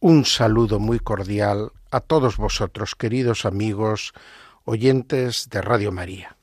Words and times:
Un 0.00 0.24
saludo 0.24 0.78
muy 0.78 1.00
cordial 1.00 1.72
a 1.90 1.98
todos 1.98 2.36
vosotros, 2.36 2.94
queridos 2.94 3.44
amigos 3.44 4.12
oyentes 4.64 5.50
de 5.50 5.60
Radio 5.60 5.90
María. 5.90 6.36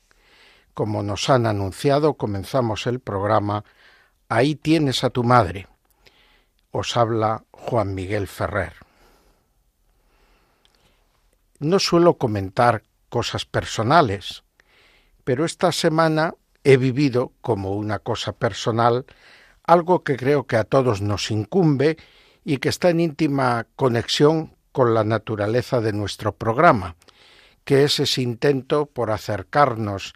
Como 0.73 1.04
nos 1.04 1.30
han 1.30 1.45
anunciado, 1.45 2.16
comenzamos 2.16 2.86
el 2.86 3.00
programa 3.00 3.64
Ahí 4.28 4.55
tienes 4.55 5.05
a 5.05 5.09
tu 5.09 5.23
madre. 5.23 5.70
Os 6.72 6.98
habla 6.98 7.45
Juan 7.52 7.95
Miguel 7.95 8.28
Ferrer. 8.28 8.73
No 11.59 11.80
suelo 11.80 12.16
comentar 12.16 12.84
cosas 13.08 13.45
personales, 13.45 14.44
pero 15.23 15.45
esta 15.45 15.72
semana 15.72 16.34
he 16.66 16.76
vivido 16.76 17.31
como 17.40 17.72
una 17.72 18.00
cosa 18.00 18.34
personal 18.34 19.06
algo 19.64 20.03
que 20.03 20.17
creo 20.17 20.45
que 20.45 20.58
a 20.58 20.66
todos 20.66 21.02
nos 21.02 21.31
incumbe 21.31 21.95
y 22.45 22.58
que 22.58 22.70
está 22.70 22.91
en 22.91 23.02
íntima 23.02 23.66
conexión 23.75 24.56
con 24.72 24.94
la 24.94 25.03
naturaleza 25.03 25.81
de 25.81 25.92
nuestro 25.92 26.36
programa, 26.36 26.95
que 27.66 27.83
es 27.83 28.00
ese 28.00 28.22
intento 28.22 28.86
por 28.86 29.09
acercarnos 29.09 30.14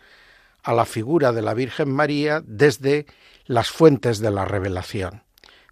a 0.64 0.74
la 0.74 0.86
figura 0.86 1.32
de 1.32 1.42
la 1.42 1.56
Virgen 1.56 1.92
María 1.92 2.42
desde 2.46 3.08
las 3.46 3.70
fuentes 3.72 4.20
de 4.20 4.30
la 4.30 4.46
revelación, 4.46 5.24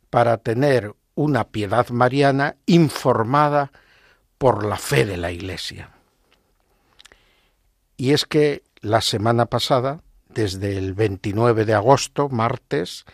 para 0.10 0.38
tener 0.38 0.96
una 1.14 1.50
piedad 1.50 1.90
mariana 1.90 2.56
informada 2.66 3.72
por 4.38 4.66
la 4.66 4.78
fe 4.78 5.06
de 5.06 5.18
la 5.18 5.32
Iglesia. 5.32 5.92
Y 7.98 8.14
es 8.14 8.26
que 8.26 8.64
la 8.82 9.02
semana 9.02 9.48
pasada, 9.48 10.02
desde 10.30 10.78
el 10.78 10.94
29 10.94 11.66
de 11.66 11.74
agosto, 11.74 12.30
martes, 12.30 13.06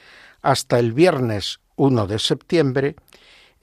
hasta 0.42 0.80
el 0.80 0.94
viernes 0.94 1.60
1 1.76 2.08
de 2.08 2.20
septiembre, 2.20 2.96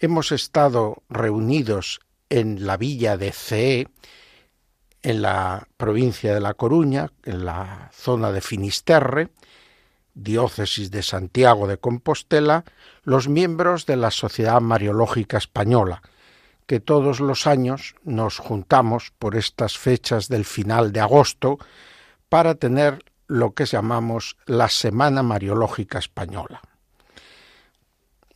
hemos 0.01 0.33
estado 0.33 1.03
reunidos 1.09 2.01
en 2.31 2.67
la 2.67 2.77
villa 2.77 3.17
de 3.17 3.33
Cee, 3.33 3.89
en 5.03 5.23
la 5.23 5.69
provincia 5.77 6.35
de 6.35 6.41
La 6.41 6.55
Coruña, 6.55 7.13
en 7.25 7.45
la 7.45 7.91
zona 7.93 8.33
de 8.33 8.41
Finisterre, 8.41 9.29
diócesis 10.15 10.91
de 10.91 11.03
Santiago 11.03 11.67
de 11.67 11.79
Compostela, 11.79 12.65
los 13.03 13.29
miembros 13.29 13.87
de 13.87 13.97
la 13.97 14.11
Sociedad 14.11 14.61
Mariológica 14.61 15.39
Española, 15.39 16.03
que 16.67 16.81
todos 16.81 17.21
los 17.21 17.47
años 17.47 17.95
nos 18.03 18.39
juntamos 18.39 19.13
por 19.19 19.37
estas 19.37 19.79
fechas 19.79 20.29
del 20.29 20.45
final 20.45 20.93
de 20.93 21.01
agosto 21.01 21.59
para 22.29 22.55
tener 22.55 23.05
lo 23.27 23.55
que 23.55 23.67
llamamos 23.67 24.37
la 24.47 24.69
Semana 24.69 25.23
Mariológica 25.23 25.99
Española. 25.99 26.63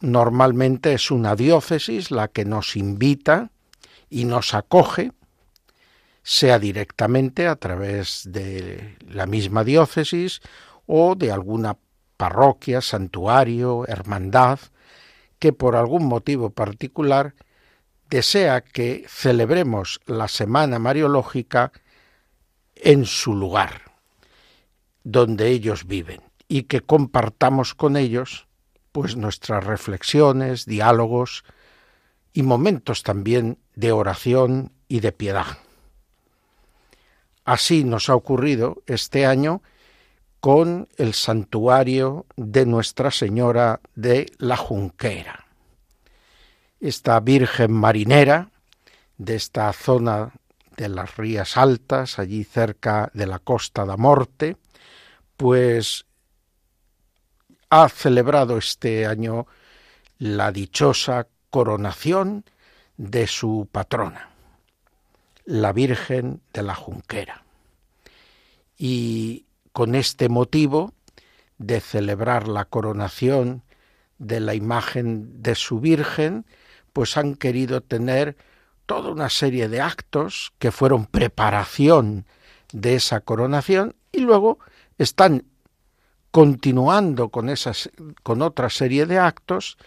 Normalmente 0.05 0.92
es 0.92 1.10
una 1.10 1.34
diócesis 1.34 2.10
la 2.10 2.28
que 2.28 2.44
nos 2.44 2.77
invita 2.77 3.50
y 4.10 4.27
nos 4.27 4.52
acoge, 4.52 5.12
sea 6.22 6.59
directamente 6.59 7.48
a 7.48 7.56
través 7.56 8.20
de 8.26 8.98
la 9.09 9.25
misma 9.25 9.65
diócesis 9.65 10.42
o 10.84 11.15
de 11.15 11.32
alguna 11.32 11.78
parroquia, 12.19 12.82
santuario, 12.82 13.87
hermandad, 13.88 14.59
que 15.38 15.54
por 15.54 15.75
algún 15.75 16.04
motivo 16.04 16.50
particular 16.50 17.34
desea 18.10 18.60
que 18.60 19.06
celebremos 19.09 20.03
la 20.04 20.28
Semana 20.28 20.78
Mariológica 20.78 21.72
en 22.75 23.06
su 23.06 23.34
lugar, 23.34 23.81
donde 25.03 25.48
ellos 25.48 25.86
viven, 25.86 26.21
y 26.47 26.65
que 26.65 26.82
compartamos 26.82 27.75
con 27.75 27.97
ellos 27.97 28.44
pues 28.94 29.16
nuestras 29.16 29.65
reflexiones, 29.65 30.66
diálogos 30.66 31.43
y 32.32 32.44
momentos 32.44 33.03
también 33.03 33.59
de 33.75 33.91
oración 33.91 34.71
y 34.87 35.00
de 35.00 35.10
piedad. 35.10 35.59
Así 37.44 37.83
nos 37.83 38.09
ha 38.09 38.15
ocurrido 38.15 38.84
este 38.87 39.27
año 39.27 39.62
con 40.38 40.87
el 40.97 41.12
santuario 41.12 42.27
de 42.37 42.66
Nuestra 42.66 43.10
Señora 43.10 43.81
de 43.97 44.31
la 44.38 44.56
Junquera. 44.56 45.44
Esta 46.78 47.19
Virgen 47.19 47.72
marinera 47.72 48.53
de 49.19 49.34
esta 49.34 49.72
zona 49.72 50.34
de 50.77 50.88
las 50.88 51.16
Rías 51.16 51.56
Altas, 51.56 52.21
allí 52.21 52.44
cerca 52.44 53.10
de 53.12 53.27
la 53.27 53.41
Costa 53.41 53.84
da 53.84 53.97
Morte, 53.97 54.56
pues 55.37 56.06
ha 57.74 57.88
celebrado 57.88 58.56
este 58.56 59.04
año 59.04 59.48
la 60.18 60.52
dichosa 60.52 61.26
coronación 61.50 62.44
de 62.96 63.26
su 63.26 63.68
patrona, 63.72 64.30
la 65.44 65.72
Virgen 65.72 66.40
de 66.52 66.62
la 66.62 66.76
Junquera. 66.76 67.42
Y 68.78 69.46
con 69.72 69.96
este 69.96 70.28
motivo 70.28 70.92
de 71.58 71.80
celebrar 71.80 72.46
la 72.46 72.64
coronación 72.64 73.64
de 74.18 74.38
la 74.38 74.54
imagen 74.54 75.42
de 75.42 75.56
su 75.56 75.80
Virgen, 75.80 76.46
pues 76.92 77.16
han 77.16 77.34
querido 77.34 77.80
tener 77.80 78.36
toda 78.86 79.10
una 79.10 79.30
serie 79.30 79.68
de 79.68 79.80
actos 79.80 80.52
que 80.60 80.70
fueron 80.70 81.06
preparación 81.06 82.24
de 82.72 82.94
esa 82.94 83.20
coronación 83.20 83.96
y 84.12 84.20
luego 84.20 84.60
están 84.96 85.46
continuando 86.34 87.28
con, 87.28 87.49
con 88.25 88.43
otra 88.43 88.69
serie 88.69 89.06
de 89.06 89.21
actos, 89.21 89.78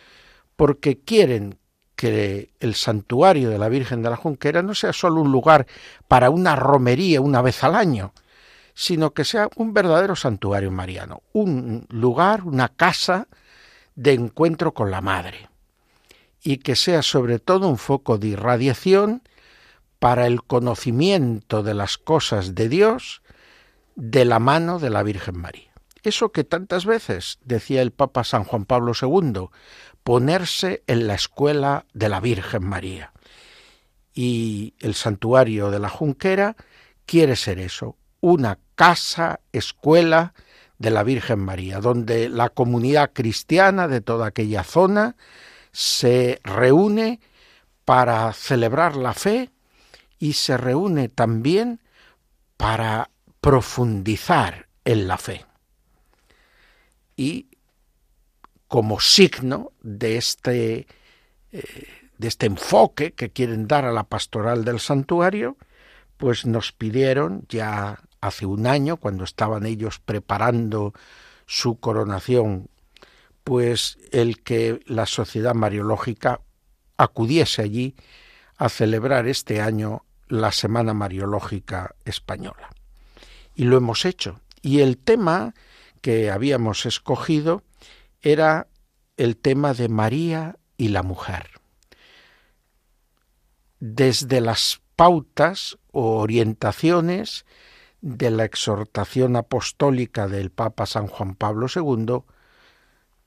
porque 0.56 0.97
quieren 0.97 1.59
que 1.97 2.53
el 2.62 2.74
santuario 2.75 3.50
de 3.50 3.59
la 3.59 3.68
Virgen 3.68 4.02
de 4.02 4.09
la 4.09 4.16
Junquera 4.16 4.62
no 4.62 4.74
sea 4.74 4.94
solo 4.94 5.19
un 5.19 5.30
lugar 5.30 5.68
para 6.08 6.30
una 6.30 6.56
romería 6.56 7.19
una 7.19 7.41
vez 7.41 7.66
al 7.66 7.75
año, 7.75 8.13
sino 8.74 9.12
que 9.12 9.25
sea 9.25 9.50
un 9.58 9.74
verdadero 9.74 10.16
santuario 10.16 10.72
mariano, 10.72 11.22
un 11.34 11.85
lugar, 11.90 12.44
una 12.44 12.69
casa 12.69 13.28
de 13.96 14.14
encuentro 14.14 14.74
con 14.74 14.90
la 14.90 15.02
Madre, 15.02 15.50
y 16.41 16.59
que 16.59 16.78
sea 16.78 17.02
sobre 17.02 17.40
todo 17.40 17.68
un 17.68 17.78
foco 17.78 18.18
de 18.18 18.29
irradiación 18.29 19.22
para 20.00 20.28
el 20.28 20.41
conocimiento 20.44 21.62
de 21.62 21.74
las 21.74 21.97
cosas 21.97 22.56
de 22.56 22.69
Dios 22.69 23.22
de 23.97 24.24
la 24.24 24.40
mano 24.40 24.79
de 24.79 24.91
la 24.91 25.03
Virgen 25.03 25.40
María. 25.40 25.66
Eso 26.03 26.31
que 26.31 26.44
tantas 26.44 26.85
veces 26.85 27.40
decía 27.44 27.81
el 27.81 27.91
Papa 27.91 28.24
San 28.24 28.44
Juan 28.44 28.66
Pablo 28.66 28.94
II, 29.00 29.50
ponerse 30.03 30.84
en 30.88 31.08
la 31.08 31.16
escuela 31.16 31.85
de 31.94 32.09
la 32.09 32.19
Virgen 32.19 32.63
María. 32.63 33.12
Y 34.13 34.74
el 34.80 34.96
santuario 34.96 35.69
de 35.69 35.80
la 35.80 35.90
Junquera 35.90 36.56
quiere 37.06 37.35
ser 37.35 37.59
eso, 37.59 37.97
una 38.22 38.59
casa, 38.75 39.40
escuela 39.52 40.34
de 40.78 40.91
la 40.91 41.03
Virgen 41.03 41.40
María, 41.40 41.80
donde 41.80 42.29
la 42.29 42.50
comunidad 42.50 43.12
cristiana 43.14 43.88
de 43.88 44.02
toda 44.02 44.28
aquella 44.28 44.64
zona 44.64 45.16
se 45.72 46.40
reúne 46.43 47.20
para 47.85 48.32
celebrar 48.34 48.96
la 48.96 49.14
fe 49.14 49.52
y 50.20 50.34
se 50.34 50.58
reúne 50.58 51.09
también 51.09 51.82
para 52.58 53.09
profundizar 53.40 54.67
en 54.84 55.08
la 55.08 55.17
fe 55.17 55.47
y 57.17 57.47
como 58.67 58.99
signo 58.99 59.73
de 59.81 60.17
este, 60.17 60.87
eh, 61.52 61.87
de 62.17 62.28
este 62.28 62.46
enfoque 62.46 63.11
que 63.14 63.31
quieren 63.31 63.67
dar 63.67 63.85
a 63.85 63.91
la 63.91 64.03
pastoral 64.03 64.64
del 64.64 64.79
santuario, 64.79 65.58
pues 66.17 66.46
nos 66.46 66.72
pidieron 66.72 67.46
ya 67.49 67.99
hace 68.22 68.46
un 68.46 68.67
año, 68.67 68.97
cuando 68.97 69.23
estaban 69.23 69.66
ellos 69.66 69.99
preparando 69.99 70.93
su 71.46 71.79
coronación, 71.79 72.69
pues 73.43 73.97
el 74.11 74.43
que 74.43 74.81
la 74.85 75.05
Sociedad 75.05 75.55
Mariológica 75.55 76.41
acudiese 76.97 77.61
allí 77.61 77.96
a 78.58 78.69
celebrar 78.69 79.28
este 79.28 79.61
año 79.61 80.03
la 80.28 80.52
Semana 80.52 80.93
Mariológica 80.93 81.96
Española. 82.03 82.69
Y 83.55 83.64
lo 83.64 83.78
hemos 83.78 84.03
hecho. 84.05 84.41
Y 84.61 84.81
el 84.81 84.97
tema 84.97 85.53
que 85.97 86.32
habíamos 86.32 86.85
escogido 86.85 87.64
era 88.22 88.67
el 89.17 89.38
tema 89.38 89.73
de 89.73 89.90
María 89.90 90.58
y 90.78 90.90
la 90.90 91.03
mujer. 91.03 91.49
Desde 93.79 94.41
las 94.41 94.82
pautas 94.96 95.78
o 95.91 96.17
orientaciones 96.17 97.46
de 98.02 98.32
la 98.32 98.46
exhortación 98.46 99.35
apostólica 99.35 100.28
del 100.28 100.49
Papa 100.52 100.85
San 100.85 101.08
Juan 101.08 101.35
Pablo 101.35 101.67
II, 101.73 102.23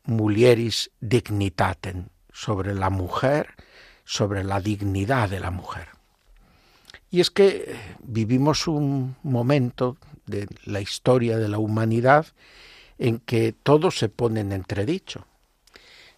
Mulieris 0.04 0.90
Dignitatem, 1.00 2.08
sobre 2.32 2.74
la 2.74 2.90
mujer, 2.90 3.54
sobre 4.04 4.44
la 4.44 4.60
dignidad 4.60 5.28
de 5.28 5.40
la 5.40 5.50
mujer. 5.50 5.88
Y 7.10 7.20
es 7.20 7.30
que 7.30 7.76
vivimos 8.02 8.68
un 8.68 9.16
momento 9.22 9.96
de 10.30 10.46
la 10.64 10.80
historia 10.80 11.36
de 11.36 11.48
la 11.48 11.58
humanidad 11.58 12.28
en 12.98 13.18
que 13.18 13.52
todo 13.52 13.90
se 13.90 14.08
pone 14.08 14.40
en 14.40 14.52
entredicho. 14.52 15.26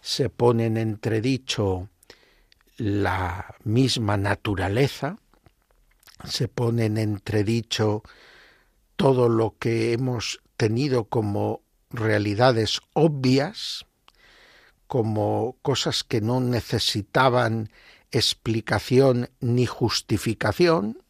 Se 0.01 0.29
pone 0.29 0.65
en 0.65 0.77
entredicho 0.77 1.89
la 2.77 3.55
misma 3.63 4.17
naturaleza, 4.17 5.17
se 6.25 6.47
pone 6.47 6.85
en 6.85 6.97
entredicho 6.97 8.03
todo 8.95 9.29
lo 9.29 9.55
que 9.57 9.93
hemos 9.93 10.41
tenido 10.57 11.05
como 11.05 11.61
realidades 11.89 12.81
obvias, 12.93 13.85
como 14.87 15.57
cosas 15.61 16.03
que 16.03 16.21
no 16.21 16.39
necesitaban 16.39 17.69
explicación 18.11 19.29
ni 19.39 19.65
justificación, 19.65 21.02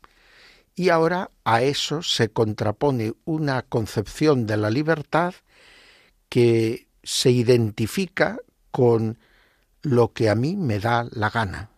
y 0.76 0.90
ahora 0.90 1.32
a 1.44 1.62
eso 1.62 2.02
se 2.02 2.30
contrapone 2.30 3.14
una 3.26 3.62
concepción 3.64 4.48
de 4.48 4.58
la 4.58 4.70
libertad 4.70 5.36
que 6.30 6.88
se 7.04 7.32
identifica 7.32 8.40
con 8.72 9.20
lo 9.82 10.14
que 10.14 10.30
a 10.30 10.36
mí 10.36 10.56
me 10.56 10.80
da 10.80 11.08
la 11.12 11.30
gana. 11.30 11.70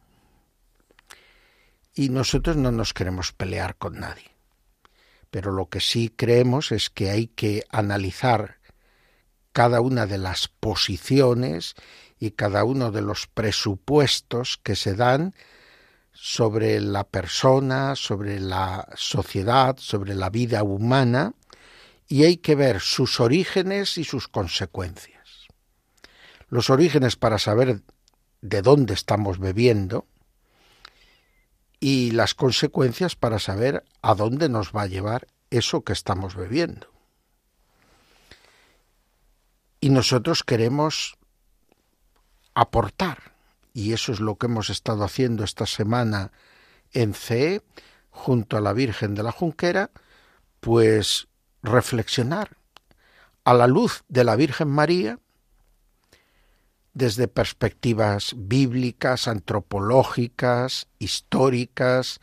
Y 1.94 2.10
nosotros 2.10 2.56
no 2.56 2.72
nos 2.72 2.94
queremos 2.94 3.34
pelear 3.34 3.76
con 3.76 4.00
nadie. 4.00 4.32
Pero 5.32 5.52
lo 5.52 5.68
que 5.68 5.82
sí 5.82 6.14
creemos 6.16 6.72
es 6.72 6.90
que 6.90 7.10
hay 7.10 7.28
que 7.28 7.64
analizar 7.70 8.60
cada 9.52 9.82
una 9.82 10.06
de 10.06 10.18
las 10.18 10.48
posiciones 10.48 11.76
y 12.20 12.32
cada 12.32 12.64
uno 12.64 12.92
de 12.92 13.02
los 13.02 13.28
presupuestos 13.28 14.60
que 14.62 14.76
se 14.76 14.96
dan 14.96 15.34
sobre 16.16 16.80
la 16.80 17.04
persona, 17.04 17.96
sobre 17.96 18.40
la 18.40 18.88
sociedad, 18.96 19.76
sobre 19.78 20.16
la 20.16 20.30
vida 20.30 20.64
humana, 20.64 21.34
y 22.08 22.24
hay 22.24 22.38
que 22.38 22.56
ver 22.56 22.80
sus 22.80 23.20
orígenes 23.20 23.98
y 23.98 24.06
sus 24.06 24.28
consecuencias. 24.28 25.48
Los 26.48 26.70
orígenes 26.70 27.16
para 27.18 27.38
saber 27.38 27.82
de 28.42 28.62
dónde 28.62 28.94
estamos 28.94 29.40
bebiendo 29.40 30.08
y 31.80 32.12
las 32.12 32.34
consecuencias 32.34 33.16
para 33.16 33.40
saber 33.40 33.84
a 34.02 34.16
dónde 34.16 34.48
nos 34.50 34.72
va 34.72 34.84
a 34.84 34.88
llevar 34.88 35.28
eso 35.50 35.84
que 35.84 35.94
estamos 35.94 36.36
bebiendo. 36.36 36.92
Y 39.82 39.90
nosotros 39.90 40.44
queremos 40.44 41.18
aportar 42.54 43.35
y 43.75 43.92
eso 43.92 44.13
es 44.13 44.22
lo 44.22 44.38
que 44.38 44.45
hemos 44.45 44.69
estado 44.69 45.04
haciendo 45.04 45.44
esta 45.44 45.66
semana 45.66 46.31
en 46.94 47.13
CE, 47.13 47.62
junto 48.10 48.56
a 48.56 48.62
la 48.62 48.72
Virgen 48.72 49.16
de 49.16 49.24
la 49.24 49.33
Junquera, 49.33 49.92
pues 50.62 51.27
reflexionar 51.62 52.56
a 53.44 53.54
la 53.54 53.68
luz 53.68 54.06
de 54.07 54.24
la 54.24 54.38
Virgen 54.38 54.69
María, 54.69 55.19
desde 56.94 57.27
perspectivas 57.27 58.33
bíblicas, 58.38 59.27
antropológicas, 59.27 60.88
históricas, 60.98 62.22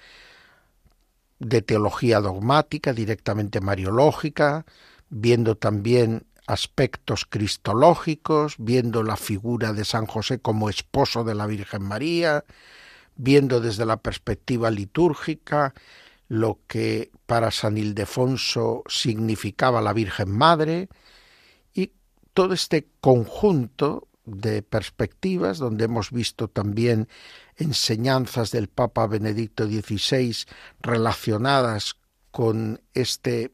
de 1.39 1.61
teología 1.61 2.21
dogmática, 2.21 2.95
directamente 2.95 3.61
mariológica, 3.61 4.65
viendo 5.11 5.55
también 5.59 6.25
aspectos 6.53 7.25
cristológicos, 7.25 8.57
viendo 8.59 9.03
la 9.03 9.17
figura 9.17 9.73
de 9.73 9.85
San 9.85 10.07
José 10.07 10.39
como 10.39 10.69
esposo 10.69 11.25
de 11.25 11.35
la 11.35 11.47
Virgen 11.47 11.83
María, 11.83 12.45
viendo 13.17 13.61
desde 13.61 13.87
la 13.87 13.97
perspectiva 13.97 14.71
litúrgica 14.71 15.75
lo 16.29 16.61
que 16.67 17.11
para 17.27 17.51
San 17.51 17.79
Ildefonso 17.79 18.85
significaba 18.87 19.81
la 19.81 19.93
Virgen 19.93 20.31
Madre, 20.31 20.89
y 21.75 21.93
todo 22.35 22.55
este 22.55 22.89
conjunto 23.01 24.09
de 24.25 24.63
perspectivas, 24.63 25.59
donde 25.59 25.85
hemos 25.85 26.11
visto 26.11 26.49
también 26.49 27.09
enseñanzas 27.57 28.51
del 28.51 28.69
Papa 28.69 29.07
Benedicto 29.07 29.67
XVI 29.67 30.37
relacionadas 30.81 31.97
con 32.31 32.81
este 32.95 33.53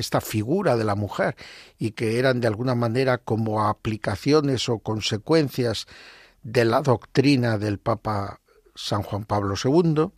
esta 0.00 0.20
figura 0.20 0.76
de 0.76 0.84
la 0.84 0.94
mujer 0.94 1.36
y 1.78 1.92
que 1.92 2.18
eran 2.18 2.40
de 2.40 2.48
alguna 2.48 2.74
manera 2.74 3.18
como 3.18 3.66
aplicaciones 3.66 4.68
o 4.68 4.78
consecuencias 4.78 5.86
de 6.42 6.64
la 6.64 6.82
doctrina 6.82 7.58
del 7.58 7.78
Papa 7.78 8.40
San 8.74 9.02
Juan 9.02 9.24
Pablo 9.24 9.54
II 9.62 10.12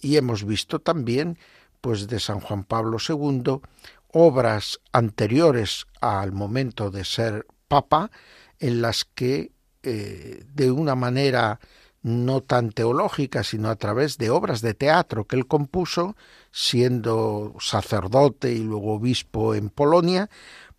y 0.00 0.16
hemos 0.16 0.44
visto 0.44 0.80
también 0.80 1.38
pues 1.80 2.08
de 2.08 2.20
San 2.20 2.40
Juan 2.40 2.64
Pablo 2.64 2.98
II 3.06 3.60
obras 4.08 4.80
anteriores 4.92 5.86
al 6.00 6.32
momento 6.32 6.90
de 6.90 7.04
ser 7.04 7.46
papa 7.68 8.10
en 8.58 8.82
las 8.82 9.04
que 9.04 9.52
eh, 9.82 10.44
de 10.54 10.70
una 10.70 10.94
manera 10.94 11.58
no 12.02 12.40
tan 12.40 12.70
teológica, 12.70 13.44
sino 13.44 13.68
a 13.68 13.76
través 13.76 14.18
de 14.18 14.30
obras 14.30 14.60
de 14.60 14.74
teatro 14.74 15.24
que 15.24 15.36
él 15.36 15.46
compuso, 15.46 16.16
siendo 16.52 17.56
sacerdote 17.58 18.52
y 18.52 18.58
luego 18.58 18.94
obispo 18.94 19.54
en 19.54 19.70
Polonia, 19.70 20.28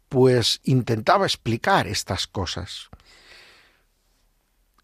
pues 0.07 0.61
intentaba 0.63 1.25
explicar 1.25 1.87
estas 1.87 2.27
cosas. 2.27 2.89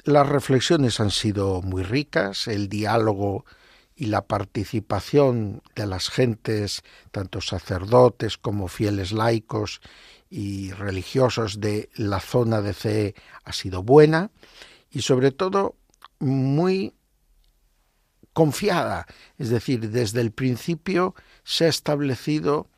Las 0.04 0.28
reflexiones 0.28 1.00
han 1.00 1.12
sido 1.12 1.62
muy 1.62 1.84
ricas, 1.84 2.48
el 2.48 2.68
diálogo 2.68 3.46
y 3.96 4.06
la 4.06 4.26
participación 4.26 5.62
de 5.76 5.86
las 5.86 6.10
gentes, 6.10 6.82
tanto 7.12 7.42
sacerdotes 7.42 8.38
como 8.38 8.68
fieles 8.70 9.12
laicos 9.12 9.82
y 10.30 10.72
religiosos 10.72 11.60
de 11.60 11.90
la 11.96 12.20
zona 12.20 12.62
de 12.62 12.74
CE 12.74 13.16
ha 13.44 13.54
sido 13.54 13.84
buena 13.84 14.32
y 14.90 15.02
sobre 15.02 15.32
todo 15.32 15.76
muy 16.20 16.94
confiada, 18.40 19.06
es 19.38 19.50
decir, 19.50 19.90
desde 19.90 20.22
el 20.22 20.32
principio 20.32 21.14
se 21.44 21.66
ha 21.66 21.68
establecido 21.68 22.70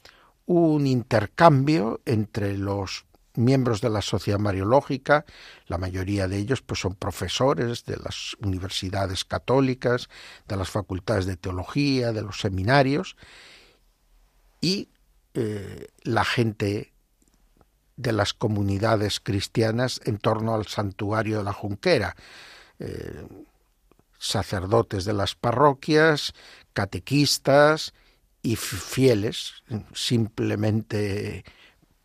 un 0.47 0.87
intercambio 0.87 2.01
entre 2.07 2.57
los 2.57 3.05
miembros 3.35 3.79
de 3.79 3.91
la 3.91 4.01
sociedad 4.01 4.39
mariológica, 4.39 5.23
la 5.67 5.77
mayoría 5.77 6.27
de 6.27 6.37
ellos 6.37 6.63
pues 6.63 6.79
son 6.79 6.95
profesores 6.95 7.85
de 7.85 7.97
las 7.97 8.35
universidades 8.41 9.23
católicas, 9.23 10.09
de 10.47 10.57
las 10.57 10.71
facultades 10.71 11.27
de 11.27 11.37
teología, 11.37 12.11
de 12.11 12.23
los 12.23 12.39
seminarios. 12.39 13.15
Y 14.61 14.89
eh, 15.35 15.89
la 16.01 16.25
gente 16.25 16.91
de 17.97 18.13
las 18.13 18.33
comunidades 18.33 19.19
cristianas 19.19 20.01
en 20.05 20.17
torno 20.17 20.55
al 20.55 20.65
santuario 20.65 21.37
de 21.37 21.43
la 21.43 21.53
Junquera, 21.53 22.15
eh, 22.79 23.27
sacerdotes 24.21 25.03
de 25.03 25.13
las 25.13 25.33
parroquias, 25.33 26.33
catequistas 26.73 27.93
y 28.43 28.55
fieles, 28.55 29.63
simplemente 29.93 31.43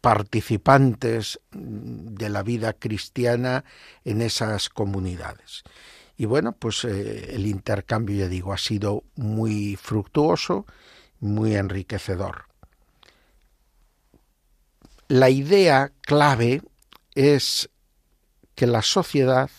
participantes 0.00 1.38
de 1.52 2.28
la 2.30 2.42
vida 2.42 2.72
cristiana 2.72 3.64
en 4.04 4.22
esas 4.22 4.70
comunidades. 4.70 5.62
Y 6.16 6.24
bueno, 6.24 6.52
pues 6.52 6.84
eh, 6.84 7.34
el 7.34 7.46
intercambio, 7.46 8.16
ya 8.16 8.28
digo, 8.28 8.54
ha 8.54 8.58
sido 8.58 9.04
muy 9.16 9.76
fructuoso, 9.76 10.64
muy 11.20 11.54
enriquecedor. 11.54 12.46
La 15.08 15.28
idea 15.28 15.92
clave 16.00 16.62
es 17.14 17.68
que 18.54 18.66
la 18.66 18.80
sociedad 18.80 19.50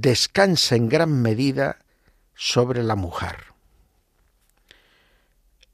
descansa 0.00 0.76
en 0.76 0.88
gran 0.88 1.22
medida 1.22 1.78
sobre 2.34 2.82
la 2.82 2.96
mujer. 2.96 3.36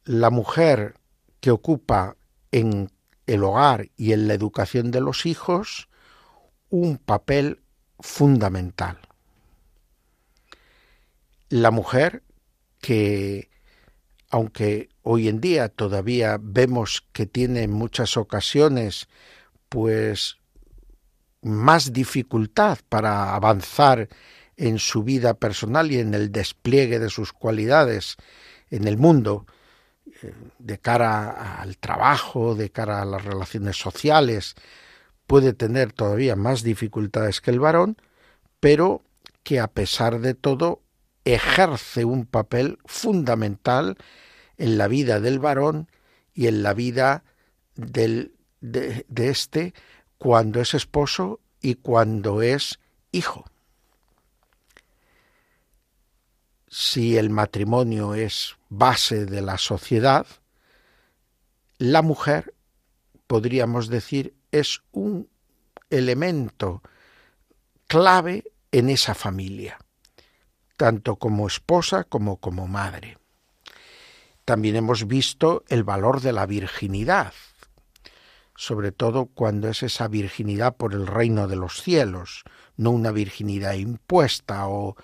La 0.04 0.30
mujer 0.30 0.94
que 1.40 1.50
ocupa 1.50 2.16
en 2.52 2.90
el 3.26 3.44
hogar 3.44 3.88
y 3.96 4.12
en 4.12 4.28
la 4.28 4.34
educación 4.34 4.90
de 4.90 5.00
los 5.00 5.24
hijos 5.24 5.88
un 6.68 6.98
papel 6.98 7.62
fundamental. 7.98 8.98
La 11.48 11.70
mujer 11.70 12.22
que, 12.80 13.50
aunque 14.28 14.90
hoy 15.02 15.28
en 15.28 15.40
día 15.40 15.68
todavía 15.68 16.38
vemos 16.40 17.06
que 17.12 17.26
tiene 17.26 17.62
en 17.62 17.72
muchas 17.72 18.16
ocasiones 18.16 19.08
pues 19.68 20.39
más 21.42 21.92
dificultad 21.92 22.78
para 22.88 23.34
avanzar 23.34 24.08
en 24.56 24.78
su 24.78 25.02
vida 25.02 25.34
personal 25.34 25.90
y 25.90 25.98
en 25.98 26.12
el 26.14 26.30
despliegue 26.30 26.98
de 26.98 27.08
sus 27.08 27.32
cualidades 27.32 28.16
en 28.70 28.86
el 28.86 28.98
mundo, 28.98 29.46
eh, 30.22 30.34
de 30.58 30.78
cara 30.78 31.60
al 31.60 31.78
trabajo, 31.78 32.54
de 32.54 32.70
cara 32.70 33.02
a 33.02 33.06
las 33.06 33.24
relaciones 33.24 33.76
sociales, 33.76 34.54
puede 35.26 35.52
tener 35.52 35.92
todavía 35.92 36.36
más 36.36 36.62
dificultades 36.62 37.40
que 37.40 37.50
el 37.50 37.60
varón, 37.60 37.96
pero 38.60 39.02
que 39.42 39.60
a 39.60 39.68
pesar 39.68 40.20
de 40.20 40.34
todo 40.34 40.82
ejerce 41.24 42.04
un 42.04 42.26
papel 42.26 42.78
fundamental 42.84 43.96
en 44.58 44.76
la 44.76 44.88
vida 44.88 45.20
del 45.20 45.38
varón 45.38 45.88
y 46.34 46.48
en 46.48 46.62
la 46.62 46.74
vida 46.74 47.24
del, 47.76 48.34
de, 48.60 49.06
de 49.08 49.28
este 49.30 49.74
cuando 50.20 50.60
es 50.60 50.74
esposo 50.74 51.40
y 51.62 51.76
cuando 51.76 52.42
es 52.42 52.78
hijo. 53.10 53.46
Si 56.68 57.16
el 57.16 57.30
matrimonio 57.30 58.14
es 58.14 58.56
base 58.68 59.24
de 59.24 59.40
la 59.40 59.56
sociedad, 59.56 60.26
la 61.78 62.02
mujer, 62.02 62.52
podríamos 63.26 63.88
decir, 63.88 64.34
es 64.52 64.82
un 64.92 65.26
elemento 65.88 66.82
clave 67.86 68.44
en 68.72 68.90
esa 68.90 69.14
familia, 69.14 69.78
tanto 70.76 71.16
como 71.16 71.46
esposa 71.46 72.04
como 72.04 72.36
como 72.36 72.68
madre. 72.68 73.16
También 74.44 74.76
hemos 74.76 75.06
visto 75.06 75.64
el 75.68 75.82
valor 75.82 76.20
de 76.20 76.34
la 76.34 76.44
virginidad, 76.44 77.32
sobre 78.60 78.92
todo 78.92 79.24
cuando 79.24 79.68
es 79.68 79.82
esa 79.82 80.06
virginidad 80.06 80.76
por 80.76 80.92
el 80.92 81.06
reino 81.06 81.48
de 81.48 81.56
los 81.56 81.80
cielos, 81.80 82.44
no 82.76 82.90
una 82.90 83.10
virginidad 83.10 83.72
impuesta 83.72 84.68
o 84.68 84.96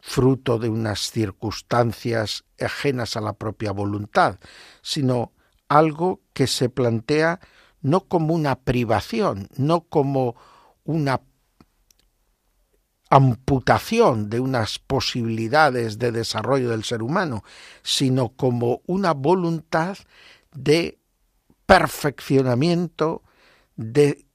fruto 0.00 0.60
de 0.60 0.68
unas 0.68 1.10
circunstancias 1.10 2.44
ajenas 2.60 3.16
a 3.16 3.20
la 3.20 3.32
propia 3.32 3.72
voluntad, 3.72 4.38
sino 4.80 5.32
algo 5.68 6.20
que 6.32 6.46
se 6.46 6.68
plantea 6.68 7.40
no 7.80 8.06
como 8.06 8.32
una 8.32 8.60
privación, 8.60 9.48
no 9.56 9.80
como 9.80 10.36
una 10.84 11.20
amputación 13.10 14.30
de 14.30 14.38
unas 14.38 14.78
posibilidades 14.78 15.98
de 15.98 16.12
desarrollo 16.12 16.70
del 16.70 16.84
ser 16.84 17.02
humano, 17.02 17.42
sino 17.82 18.28
como 18.28 18.82
una 18.86 19.14
voluntad 19.14 19.98
de 20.52 20.99
perfeccionamiento, 21.70 23.22
de 23.76 24.26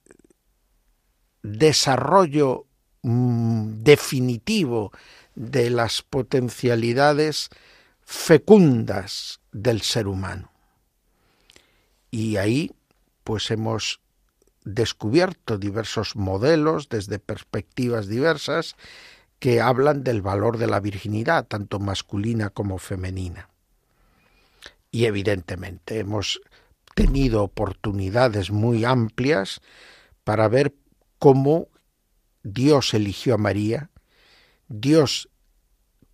desarrollo 1.43 2.65
mm, 3.01 3.83
definitivo 3.83 4.93
de 5.35 5.69
las 5.69 6.01
potencialidades 6.01 7.49
fecundas 8.05 9.41
del 9.51 9.81
ser 9.81 10.07
humano. 10.07 10.49
Y 12.09 12.37
ahí 12.37 12.71
pues 13.25 13.51
hemos 13.51 13.99
descubierto 14.63 15.57
diversos 15.57 16.15
modelos 16.15 16.87
desde 16.87 17.19
perspectivas 17.19 18.07
diversas 18.07 18.77
que 19.39 19.59
hablan 19.59 20.05
del 20.05 20.21
valor 20.21 20.57
de 20.57 20.67
la 20.67 20.79
virginidad, 20.79 21.45
tanto 21.47 21.79
masculina 21.79 22.49
como 22.49 22.77
femenina. 22.77 23.49
Y 24.89 25.03
evidentemente 25.03 25.99
hemos 25.99 26.39
tenido 26.95 27.43
oportunidades 27.43 28.49
muy 28.49 28.85
amplias 28.85 29.61
para 30.23 30.47
ver 30.47 30.73
cómo 31.19 31.67
Dios 32.41 32.93
eligió 32.93 33.35
a 33.35 33.37
María, 33.37 33.91
Dios 34.67 35.29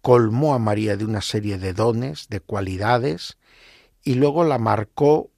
colmó 0.02 0.54
a 0.54 0.60
María 0.60 0.98
de 0.98 1.06
una 1.06 1.22
serie 1.22 1.58
de 1.58 1.74
dones, 1.74 2.28
de 2.30 2.42
cualidades, 2.42 3.38
y 4.04 4.16
luego 4.16 4.44
la 4.44 4.58
marcó, 4.58 5.32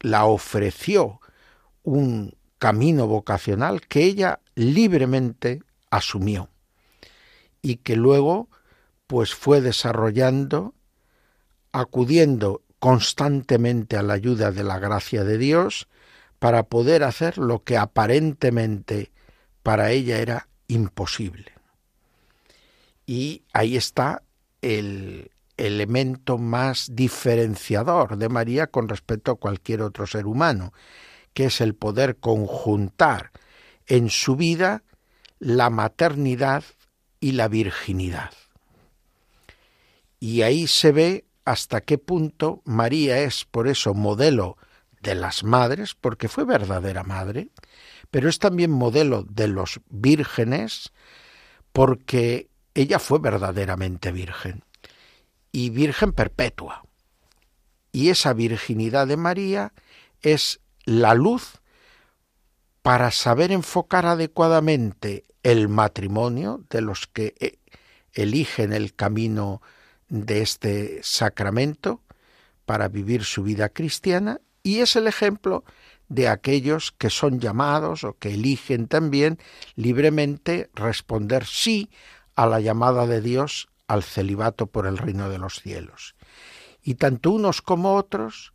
la 0.00 0.24
ofreció 0.24 1.20
un 1.82 2.36
camino 2.58 3.06
vocacional 3.06 3.82
que 3.82 4.04
ella 4.04 4.40
libremente 4.54 5.62
asumió 5.90 6.48
y 7.60 7.76
que 7.76 7.96
luego 7.96 8.48
pues 9.06 9.34
fue 9.34 9.60
desarrollando 9.60 10.74
acudiendo 11.72 12.62
constantemente 12.78 13.96
a 13.96 14.02
la 14.02 14.14
ayuda 14.14 14.52
de 14.52 14.64
la 14.64 14.78
gracia 14.78 15.24
de 15.24 15.38
Dios 15.38 15.88
para 16.38 16.64
poder 16.64 17.02
hacer 17.02 17.38
lo 17.38 17.64
que 17.64 17.76
aparentemente 17.76 19.10
para 19.62 19.90
ella 19.90 20.18
era 20.18 20.48
imposible. 20.68 21.52
Y 23.06 23.42
ahí 23.52 23.76
está 23.76 24.22
el 24.62 25.30
elemento 25.56 26.38
más 26.38 26.94
diferenciador 26.94 28.18
de 28.18 28.28
María 28.28 28.66
con 28.66 28.88
respecto 28.88 29.32
a 29.32 29.36
cualquier 29.36 29.82
otro 29.82 30.06
ser 30.06 30.26
humano, 30.26 30.72
que 31.32 31.46
es 31.46 31.60
el 31.60 31.74
poder 31.74 32.16
conjuntar 32.16 33.30
en 33.86 34.10
su 34.10 34.36
vida 34.36 34.82
la 35.38 35.70
maternidad 35.70 36.64
y 37.20 37.32
la 37.32 37.48
virginidad. 37.48 38.32
Y 40.18 40.42
ahí 40.42 40.66
se 40.66 40.92
ve 40.92 41.25
hasta 41.46 41.80
qué 41.80 41.96
punto 41.96 42.60
María 42.64 43.20
es 43.20 43.44
por 43.44 43.68
eso 43.68 43.94
modelo 43.94 44.58
de 45.00 45.14
las 45.14 45.44
madres, 45.44 45.94
porque 45.94 46.28
fue 46.28 46.44
verdadera 46.44 47.04
madre, 47.04 47.50
pero 48.10 48.28
es 48.28 48.40
también 48.40 48.72
modelo 48.72 49.22
de 49.22 49.46
los 49.46 49.80
vírgenes, 49.88 50.92
porque 51.72 52.50
ella 52.74 52.98
fue 52.98 53.20
verdaderamente 53.20 54.10
virgen, 54.10 54.64
y 55.52 55.70
virgen 55.70 56.12
perpetua. 56.12 56.84
Y 57.92 58.10
esa 58.10 58.32
virginidad 58.32 59.06
de 59.06 59.16
María 59.16 59.72
es 60.22 60.60
la 60.84 61.14
luz 61.14 61.60
para 62.82 63.12
saber 63.12 63.52
enfocar 63.52 64.04
adecuadamente 64.06 65.24
el 65.44 65.68
matrimonio 65.68 66.64
de 66.70 66.80
los 66.80 67.06
que 67.06 67.34
eh, 67.38 67.58
eligen 68.14 68.72
el 68.72 68.94
camino 68.94 69.62
de 70.08 70.42
este 70.42 71.00
sacramento 71.02 72.00
para 72.64 72.88
vivir 72.88 73.24
su 73.24 73.42
vida 73.42 73.68
cristiana 73.68 74.40
y 74.62 74.80
es 74.80 74.96
el 74.96 75.06
ejemplo 75.06 75.64
de 76.08 76.28
aquellos 76.28 76.92
que 76.92 77.10
son 77.10 77.40
llamados 77.40 78.04
o 78.04 78.16
que 78.18 78.34
eligen 78.34 78.88
también 78.88 79.38
libremente 79.74 80.70
responder 80.74 81.46
sí 81.46 81.90
a 82.34 82.46
la 82.46 82.60
llamada 82.60 83.06
de 83.06 83.20
Dios 83.20 83.68
al 83.88 84.02
celibato 84.02 84.66
por 84.66 84.86
el 84.86 84.98
reino 84.98 85.28
de 85.28 85.38
los 85.38 85.60
cielos. 85.60 86.14
Y 86.82 86.94
tanto 86.94 87.30
unos 87.30 87.62
como 87.62 87.94
otros 87.94 88.52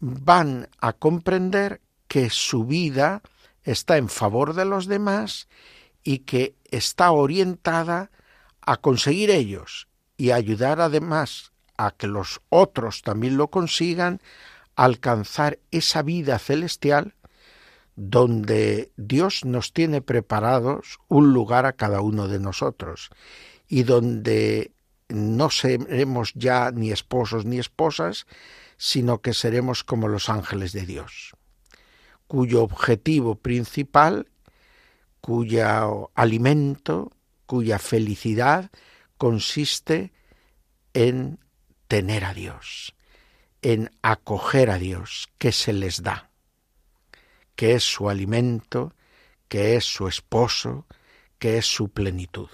van 0.00 0.68
a 0.80 0.92
comprender 0.92 1.80
que 2.08 2.30
su 2.30 2.64
vida 2.64 3.22
está 3.62 3.96
en 3.96 4.08
favor 4.08 4.54
de 4.54 4.64
los 4.64 4.86
demás 4.86 5.48
y 6.02 6.20
que 6.20 6.56
está 6.70 7.12
orientada 7.12 8.10
a 8.60 8.76
conseguir 8.78 9.30
ellos 9.30 9.88
y 10.22 10.30
ayudar 10.30 10.80
además 10.80 11.50
a 11.76 11.90
que 11.90 12.06
los 12.06 12.42
otros 12.48 13.02
también 13.02 13.36
lo 13.36 13.48
consigan, 13.48 14.20
alcanzar 14.76 15.58
esa 15.72 16.02
vida 16.02 16.38
celestial 16.38 17.16
donde 17.96 18.92
Dios 18.96 19.44
nos 19.44 19.72
tiene 19.72 20.00
preparados 20.00 21.00
un 21.08 21.32
lugar 21.32 21.66
a 21.66 21.72
cada 21.72 22.02
uno 22.02 22.28
de 22.28 22.38
nosotros 22.38 23.10
y 23.66 23.82
donde 23.82 24.70
no 25.08 25.50
seremos 25.50 26.34
ya 26.36 26.70
ni 26.70 26.92
esposos 26.92 27.44
ni 27.44 27.58
esposas, 27.58 28.28
sino 28.76 29.22
que 29.22 29.34
seremos 29.34 29.82
como 29.82 30.06
los 30.06 30.28
ángeles 30.28 30.72
de 30.72 30.86
Dios, 30.86 31.32
cuyo 32.28 32.62
objetivo 32.62 33.34
principal, 33.34 34.28
cuyo 35.20 36.12
alimento, 36.14 37.10
cuya 37.46 37.80
felicidad 37.80 38.70
consiste 39.22 40.10
en 40.94 41.38
tener 41.86 42.24
a 42.24 42.34
Dios, 42.34 42.96
en 43.62 43.88
acoger 44.02 44.68
a 44.68 44.78
Dios, 44.78 45.28
que 45.38 45.52
se 45.52 45.72
les 45.72 46.02
da, 46.02 46.32
que 47.54 47.76
es 47.76 47.84
su 47.84 48.10
alimento, 48.10 48.96
que 49.46 49.76
es 49.76 49.84
su 49.84 50.08
esposo, 50.08 50.86
que 51.38 51.56
es 51.56 51.66
su 51.66 51.88
plenitud. 51.88 52.48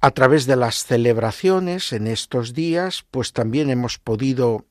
A 0.00 0.10
través 0.10 0.46
de 0.46 0.56
las 0.56 0.84
celebraciones 0.84 1.92
en 1.92 2.08
estos 2.08 2.52
días, 2.52 3.06
pues 3.12 3.32
también 3.32 3.70
hemos 3.70 4.00
podido 4.00 4.66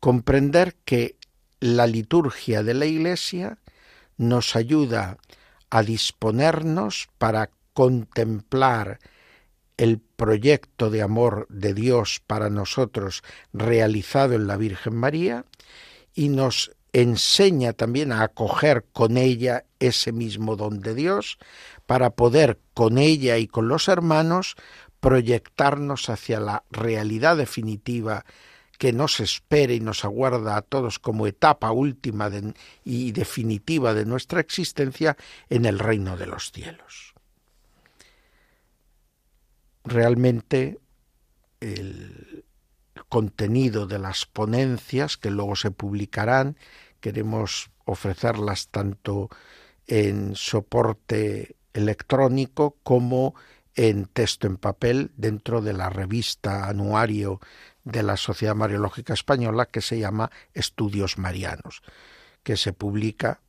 comprender 0.00 0.74
que 0.84 1.14
la 1.60 1.86
liturgia 1.86 2.64
de 2.64 2.74
la 2.74 2.86
Iglesia 2.86 3.58
nos 4.16 4.56
ayuda 4.56 5.18
a 5.70 5.84
disponernos 5.84 7.08
para 7.16 7.50
contemplar 7.80 8.98
el 9.78 10.00
proyecto 10.00 10.90
de 10.90 11.00
amor 11.00 11.46
de 11.48 11.72
Dios 11.72 12.20
para 12.26 12.50
nosotros 12.50 13.22
realizado 13.54 14.34
en 14.34 14.46
la 14.46 14.58
Virgen 14.58 14.96
María 14.96 15.46
y 16.14 16.28
nos 16.28 16.72
enseña 16.92 17.72
también 17.72 18.12
a 18.12 18.22
acoger 18.22 18.84
con 18.92 19.16
ella 19.16 19.64
ese 19.78 20.12
mismo 20.12 20.56
don 20.56 20.80
de 20.80 20.94
Dios 20.94 21.38
para 21.86 22.10
poder 22.10 22.58
con 22.74 22.98
ella 22.98 23.38
y 23.38 23.46
con 23.46 23.68
los 23.68 23.88
hermanos 23.88 24.56
proyectarnos 25.00 26.10
hacia 26.10 26.38
la 26.38 26.64
realidad 26.70 27.38
definitiva 27.38 28.26
que 28.76 28.92
nos 28.92 29.20
espera 29.20 29.72
y 29.72 29.80
nos 29.80 30.04
aguarda 30.04 30.58
a 30.58 30.60
todos 30.60 30.98
como 30.98 31.26
etapa 31.26 31.72
última 31.72 32.30
y 32.84 33.12
definitiva 33.12 33.94
de 33.94 34.04
nuestra 34.04 34.40
existencia 34.40 35.16
en 35.48 35.64
el 35.64 35.78
reino 35.78 36.18
de 36.18 36.26
los 36.26 36.52
cielos. 36.52 37.14
Realmente 39.90 40.78
el 41.58 42.44
contenido 43.08 43.88
de 43.88 43.98
las 43.98 44.24
ponencias 44.24 45.16
que 45.16 45.32
luego 45.32 45.56
se 45.56 45.72
publicarán, 45.72 46.56
queremos 47.00 47.72
ofrecerlas 47.86 48.68
tanto 48.68 49.30
en 49.88 50.36
soporte 50.36 51.56
electrónico 51.72 52.76
como 52.84 53.34
en 53.74 54.04
texto 54.06 54.46
en 54.46 54.58
papel 54.58 55.10
dentro 55.16 55.60
de 55.60 55.72
la 55.72 55.90
revista 55.90 56.68
anuario 56.68 57.40
de 57.82 58.04
la 58.04 58.16
Sociedad 58.16 58.54
Mariológica 58.54 59.12
Española 59.12 59.66
que 59.66 59.80
se 59.80 59.98
llama 59.98 60.30
Estudios 60.54 61.18
Marianos, 61.18 61.82
que 62.44 62.56
se 62.56 62.72
publica 62.72 63.40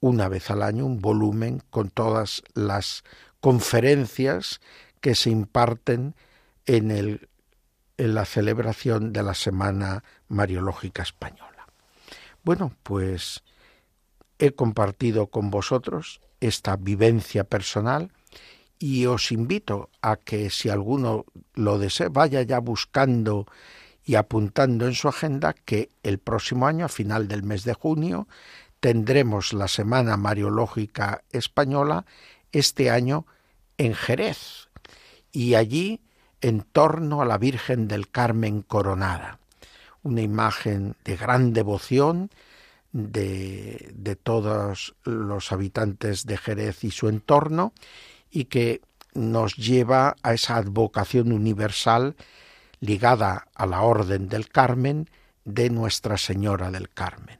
una 0.00 0.28
vez 0.28 0.50
al 0.50 0.64
año 0.64 0.84
un 0.84 1.00
volumen 1.00 1.62
con 1.70 1.90
todas 1.90 2.42
las 2.54 3.04
conferencias 3.40 4.60
que 5.00 5.14
se 5.14 5.30
imparten 5.30 6.14
en, 6.66 6.90
el, 6.90 7.28
en 7.96 8.14
la 8.14 8.24
celebración 8.24 9.12
de 9.12 9.22
la 9.22 9.34
Semana 9.34 10.04
Mariológica 10.28 11.02
Española. 11.02 11.66
Bueno, 12.42 12.72
pues 12.82 13.42
he 14.38 14.52
compartido 14.52 15.28
con 15.28 15.50
vosotros 15.50 16.20
esta 16.40 16.76
vivencia 16.76 17.44
personal 17.44 18.12
y 18.78 19.06
os 19.06 19.32
invito 19.32 19.90
a 20.02 20.16
que 20.16 20.50
si 20.50 20.68
alguno 20.68 21.24
lo 21.54 21.78
desea 21.78 22.08
vaya 22.10 22.42
ya 22.42 22.58
buscando 22.58 23.46
y 24.04 24.14
apuntando 24.14 24.86
en 24.86 24.94
su 24.94 25.08
agenda 25.08 25.52
que 25.54 25.90
el 26.02 26.18
próximo 26.18 26.66
año, 26.66 26.84
a 26.84 26.88
final 26.88 27.26
del 27.26 27.42
mes 27.42 27.64
de 27.64 27.74
junio, 27.74 28.28
tendremos 28.78 29.52
la 29.52 29.66
Semana 29.66 30.16
Mariológica 30.16 31.24
Española, 31.32 32.06
este 32.52 32.90
año 32.90 33.26
en 33.78 33.94
Jerez, 33.94 34.65
y 35.32 35.54
allí 35.54 36.00
en 36.40 36.62
torno 36.62 37.22
a 37.22 37.24
la 37.24 37.38
Virgen 37.38 37.88
del 37.88 38.10
Carmen 38.10 38.62
coronada, 38.62 39.38
una 40.02 40.22
imagen 40.22 40.96
de 41.04 41.16
gran 41.16 41.52
devoción 41.52 42.30
de, 42.92 43.92
de 43.94 44.16
todos 44.16 44.94
los 45.04 45.52
habitantes 45.52 46.26
de 46.26 46.36
Jerez 46.36 46.84
y 46.84 46.90
su 46.90 47.08
entorno, 47.08 47.72
y 48.30 48.44
que 48.44 48.82
nos 49.14 49.56
lleva 49.56 50.16
a 50.22 50.34
esa 50.34 50.56
advocación 50.56 51.32
universal 51.32 52.16
ligada 52.80 53.48
a 53.54 53.66
la 53.66 53.82
Orden 53.82 54.28
del 54.28 54.48
Carmen 54.48 55.08
de 55.44 55.70
Nuestra 55.70 56.18
Señora 56.18 56.70
del 56.70 56.90
Carmen. 56.90 57.38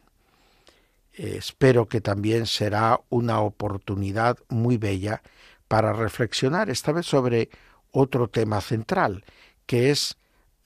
espero 1.12 1.86
que 1.88 2.00
también 2.00 2.46
será 2.46 3.00
una 3.08 3.40
oportunidad 3.40 4.38
muy 4.48 4.76
bella 4.76 5.22
para 5.66 5.92
reflexionar 5.92 6.70
esta 6.70 6.92
vez 6.92 7.06
sobre 7.06 7.48
otro 7.98 8.28
tema 8.28 8.60
central, 8.60 9.24
que 9.64 9.90
es 9.90 10.16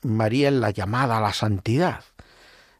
María 0.02 0.48
en 0.48 0.60
la 0.60 0.70
llamada 0.70 1.18
a 1.18 1.20
la 1.20 1.32
santidad. 1.32 2.04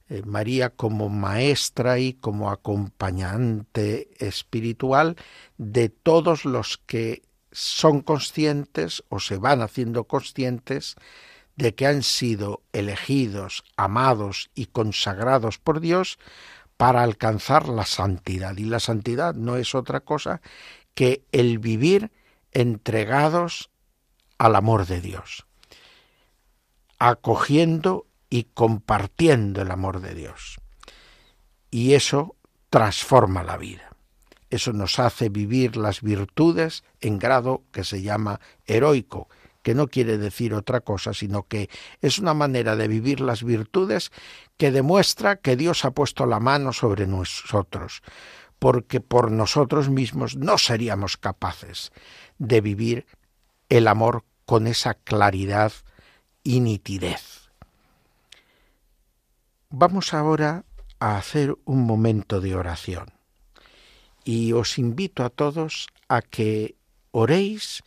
Eh, 0.08 0.22
María 0.24 0.70
como 0.70 1.08
maestra 1.08 2.00
y 2.00 2.14
como 2.14 2.50
acompañante 2.50 4.08
espiritual 4.18 5.16
de 5.56 5.88
todos 5.88 6.44
los 6.44 6.78
que 6.78 7.22
son 7.52 8.00
conscientes 8.00 9.04
o 9.08 9.20
se 9.20 9.36
van 9.36 9.60
haciendo 9.62 10.04
conscientes 10.04 10.96
de 11.54 11.74
que 11.74 11.86
han 11.86 12.02
sido 12.02 12.62
elegidos, 12.72 13.62
amados 13.76 14.50
y 14.54 14.66
consagrados 14.66 15.58
por 15.58 15.80
Dios 15.80 16.18
para 16.76 17.02
alcanzar 17.02 17.68
la 17.68 17.84
santidad. 17.84 18.56
Y 18.56 18.64
la 18.64 18.80
santidad 18.80 19.34
no 19.34 19.56
es 19.56 19.74
otra 19.74 20.00
cosa 20.00 20.40
que 20.94 21.22
el 21.30 21.58
vivir 21.58 22.10
entregados 22.52 23.69
al 24.40 24.56
amor 24.56 24.86
de 24.86 25.02
Dios, 25.02 25.46
acogiendo 26.98 28.06
y 28.30 28.44
compartiendo 28.44 29.60
el 29.60 29.70
amor 29.70 30.00
de 30.00 30.14
Dios. 30.14 30.56
Y 31.70 31.92
eso 31.92 32.36
transforma 32.70 33.42
la 33.42 33.58
vida. 33.58 33.94
Eso 34.48 34.72
nos 34.72 34.98
hace 34.98 35.28
vivir 35.28 35.76
las 35.76 36.00
virtudes 36.00 36.84
en 37.02 37.18
grado 37.18 37.64
que 37.70 37.84
se 37.84 38.00
llama 38.00 38.40
heroico, 38.64 39.28
que 39.60 39.74
no 39.74 39.88
quiere 39.88 40.16
decir 40.16 40.54
otra 40.54 40.80
cosa, 40.80 41.12
sino 41.12 41.42
que 41.42 41.68
es 42.00 42.18
una 42.18 42.32
manera 42.32 42.76
de 42.76 42.88
vivir 42.88 43.20
las 43.20 43.44
virtudes 43.44 44.10
que 44.56 44.70
demuestra 44.70 45.36
que 45.36 45.54
Dios 45.54 45.84
ha 45.84 45.90
puesto 45.90 46.24
la 46.24 46.40
mano 46.40 46.72
sobre 46.72 47.06
nosotros, 47.06 48.00
porque 48.58 49.02
por 49.02 49.30
nosotros 49.30 49.90
mismos 49.90 50.36
no 50.36 50.56
seríamos 50.56 51.18
capaces 51.18 51.92
de 52.38 52.62
vivir 52.62 53.04
el 53.68 53.86
amor 53.86 54.24
con 54.50 54.66
esa 54.66 54.94
claridad 54.94 55.72
y 56.42 56.58
nitidez. 56.58 57.52
Vamos 59.68 60.12
ahora 60.12 60.64
a 60.98 61.18
hacer 61.18 61.56
un 61.66 61.86
momento 61.86 62.40
de 62.40 62.56
oración 62.56 63.12
y 64.24 64.52
os 64.52 64.76
invito 64.76 65.24
a 65.24 65.30
todos 65.30 65.86
a 66.08 66.20
que 66.20 66.74
oréis 67.12 67.84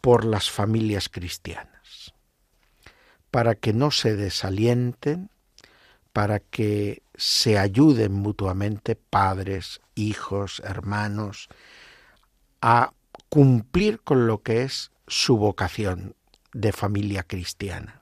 por 0.00 0.24
las 0.24 0.50
familias 0.50 1.08
cristianas, 1.08 2.12
para 3.30 3.54
que 3.54 3.72
no 3.72 3.92
se 3.92 4.16
desalienten, 4.16 5.30
para 6.12 6.40
que 6.40 7.04
se 7.14 7.58
ayuden 7.58 8.12
mutuamente 8.12 8.96
padres, 8.96 9.80
hijos, 9.94 10.62
hermanos, 10.64 11.48
a 12.60 12.92
cumplir 13.28 14.00
con 14.00 14.26
lo 14.26 14.42
que 14.42 14.64
es 14.64 14.90
su 15.12 15.36
vocación 15.36 16.16
de 16.54 16.72
familia 16.72 17.22
cristiana, 17.22 18.00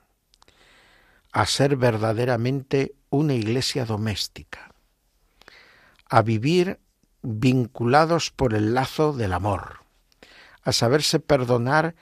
a 1.33 1.45
ser 1.45 1.75
verdaderamente 1.75 2.95
una 3.11 3.35
iglesia 3.35 3.85
doméstica, 3.85 4.73
a 6.09 6.23
vivir 6.23 6.79
vinculados 7.23 8.31
por 8.31 8.55
el 8.55 8.75
lazo 8.75 9.13
del 9.13 9.33
amor, 9.33 9.81
a 10.63 10.71
saberse 10.71 11.19
perdonar 11.19 11.97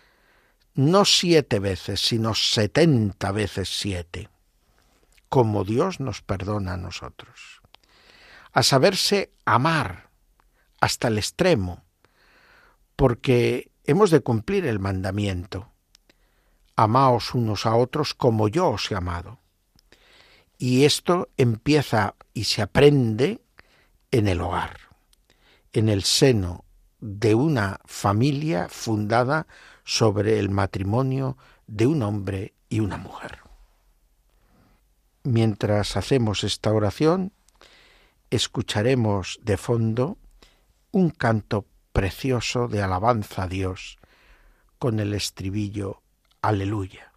no 0.75 1.07
siete 1.07 1.59
veces, 1.59 2.01
sino 2.01 2.35
setenta 2.35 3.33
veces 3.33 3.71
siete, 3.71 4.29
como 5.31 5.65
Dios 5.65 6.01
nos 6.01 6.21
perdona 6.21 6.75
a 6.75 6.77
nosotros, 6.77 7.63
a 8.53 8.63
saberse 8.63 9.33
amar 9.47 10.11
hasta 10.83 11.09
el 11.09 11.17
extremo, 11.17 11.83
porque 12.95 13.71
hemos 13.89 14.13
de 14.13 14.21
cumplir 14.21 14.67
el 14.67 14.79
mandamiento. 14.79 15.73
Amaos 16.77 17.35
unos 17.35 17.67
a 17.67 17.75
otros 17.75 18.15
como 18.15 18.47
yo 18.47 18.69
os 18.69 18.89
he 18.93 18.95
amado. 18.95 19.41
Y 20.59 20.85
esto 20.85 21.29
empieza 21.37 22.15
y 22.33 22.45
se 22.45 22.63
aprende 22.63 23.41
en 24.13 24.29
el 24.29 24.41
hogar 24.41 24.89
en 25.73 25.89
el 25.89 26.03
seno 26.03 26.65
de 27.01 27.35
una 27.35 27.81
familia 27.85 28.69
fundada 28.69 29.47
sobre 29.85 30.39
el 30.39 30.51
matrimonio 30.51 31.37
de 31.67 31.87
un 31.87 32.03
hombre 32.03 32.55
y 32.69 32.81
una 32.81 32.97
mujer. 32.97 33.39
Mientras 35.23 35.97
hacemos 35.97 36.45
esta 36.45 36.73
oración, 36.73 37.33
escucharemos 38.31 39.39
de 39.43 39.57
fondo 39.57 40.19
un 40.91 41.11
canto 41.11 41.67
precioso 41.99 42.69
de 42.69 42.81
alabanza 42.81 43.43
a 43.43 43.49
Dios 43.49 43.99
con 44.79 45.01
el 45.01 45.15
estribillo 45.15 46.01
Aleluya. 46.41 47.08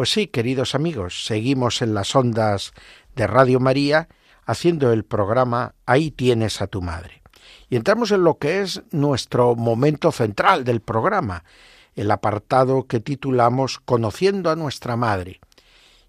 Pues 0.00 0.12
sí, 0.12 0.28
queridos 0.28 0.74
amigos, 0.74 1.26
seguimos 1.26 1.82
en 1.82 1.92
las 1.92 2.16
ondas 2.16 2.72
de 3.16 3.26
Radio 3.26 3.60
María 3.60 4.08
haciendo 4.46 4.94
el 4.94 5.04
programa 5.04 5.74
Ahí 5.84 6.10
tienes 6.10 6.62
a 6.62 6.68
tu 6.68 6.80
madre. 6.80 7.22
Y 7.68 7.76
entramos 7.76 8.10
en 8.10 8.24
lo 8.24 8.38
que 8.38 8.62
es 8.62 8.82
nuestro 8.92 9.54
momento 9.56 10.10
central 10.10 10.64
del 10.64 10.80
programa, 10.80 11.44
el 11.96 12.10
apartado 12.10 12.86
que 12.86 13.00
titulamos 13.00 13.78
Conociendo 13.78 14.48
a 14.48 14.56
nuestra 14.56 14.96
madre, 14.96 15.38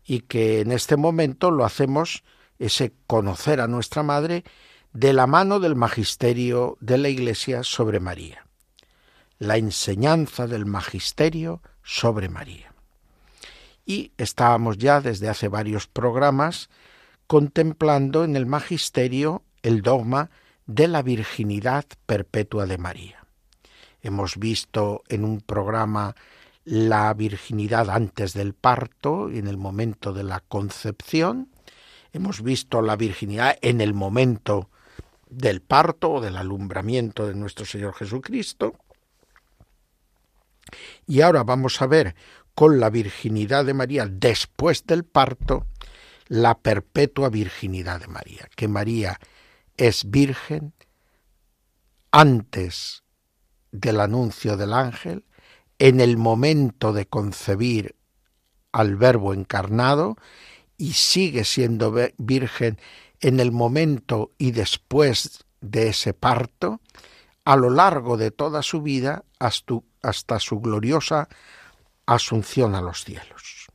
y 0.06 0.21
que 0.21 0.62
en 0.62 0.71
este 0.71 0.95
momento 0.95 1.51
lo 1.51 1.65
hacemos 1.65 2.23
ese 2.60 2.93
conocer 3.08 3.60
a 3.60 3.67
nuestra 3.67 4.04
madre 4.04 4.45
de 4.93 5.12
la 5.12 5.27
mano 5.27 5.60
del 5.60 5.75
magisterio 5.75 6.77
de 6.80 6.97
la 6.97 7.10
Iglesia 7.10 7.62
sobre 7.63 7.99
María. 7.99 8.47
La 9.38 9.58
enseñanza 9.58 10.47
del 10.47 10.65
magisterio 10.65 11.62
sobre 11.84 12.30
María. 12.30 12.70
Y 13.86 14.12
estábamos 14.17 14.78
ya 14.78 15.02
desde 15.02 15.30
hace 15.30 15.48
varios 15.48 15.88
programas 15.88 16.70
contemplando 17.28 18.24
en 18.24 18.36
el 18.36 18.46
magisterio 18.46 19.44
el 19.63 19.82
dogma 19.82 20.30
de 20.65 20.88
la 20.88 21.02
virginidad 21.02 21.86
perpetua 22.06 22.65
de 22.65 22.78
María. 22.78 23.26
Hemos 24.02 24.38
visto 24.38 25.04
en 25.10 25.24
un 25.24 25.41
programa 25.41 26.15
la 26.63 27.13
virginidad 27.13 27.89
antes 27.89 28.34
del 28.34 28.54
parto, 28.54 29.30
en 29.30 29.48
el 29.48 29.58
momento 29.58 30.13
de 30.13 30.24
la 30.24 30.41
concepción. 30.41 31.50
Hemos 32.13 32.41
visto 32.41 32.82
la 32.82 32.96
virginidad 32.96 33.58
en 33.62 33.82
el 33.82 33.94
momento 33.94 34.70
del 35.30 35.62
parto 35.62 36.12
o 36.12 36.22
del 36.22 36.38
alumbramiento 36.38 37.28
de 37.28 37.36
nuestro 37.36 37.65
Señor 37.65 37.94
Jesucristo. 37.96 38.76
Y 41.08 41.22
ahora 41.22 41.44
vamos 41.44 41.82
a 41.82 41.88
ver 41.88 42.15
con 42.55 42.79
la 42.79 42.89
virginidad 42.89 43.65
de 43.65 43.73
María 43.73 44.07
después 44.09 44.85
del 44.85 45.03
parto 45.03 45.65
la 46.27 46.59
perpetua 46.59 47.29
virginidad 47.29 47.99
de 47.99 48.07
María, 48.07 48.49
que 48.55 48.67
María 48.67 49.19
es 49.75 50.09
virgen 50.09 50.73
antes 52.11 53.03
del 53.71 53.99
anuncio 53.99 54.57
del 54.57 54.73
ángel, 54.73 55.25
en 55.79 55.99
el 55.99 56.17
momento 56.17 56.93
de 56.93 57.07
concebir 57.07 57.95
al 58.71 58.95
Verbo 58.95 59.33
encarnado 59.33 60.15
y 60.77 60.93
sigue 60.93 61.43
siendo 61.43 61.93
virgen 62.17 62.79
en 63.19 63.39
el 63.39 63.51
momento 63.51 64.31
y 64.37 64.51
después 64.51 65.45
de 65.61 65.89
ese 65.89 66.13
parto, 66.13 66.81
a 67.45 67.55
lo 67.55 67.69
largo 67.69 68.17
de 68.17 68.31
toda 68.31 68.61
su 68.63 68.81
vida 68.81 69.23
hasta, 69.39 70.39
su 70.39 70.59
gloriosa 70.59 71.29
asunción 72.05 72.75
a 72.75 72.81
los 72.81 73.03
cielos. 73.03 73.67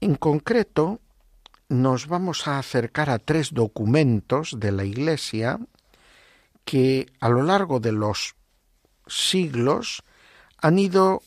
En 0.00 0.16
concreto, 0.16 1.00
nos 1.68 2.06
vamos 2.08 2.46
a 2.46 2.58
acercar 2.58 3.10
a 3.10 3.18
tres 3.18 3.52
documentos 3.52 4.56
de 4.58 4.72
la 4.72 4.84
Iglesia 4.84 5.58
que 6.64 7.06
a 7.20 7.28
lo 7.28 7.42
largo 7.42 7.80
de 7.80 7.92
los 7.92 8.34
siglos 9.06 10.02
han 10.58 10.78
ido 10.78 11.22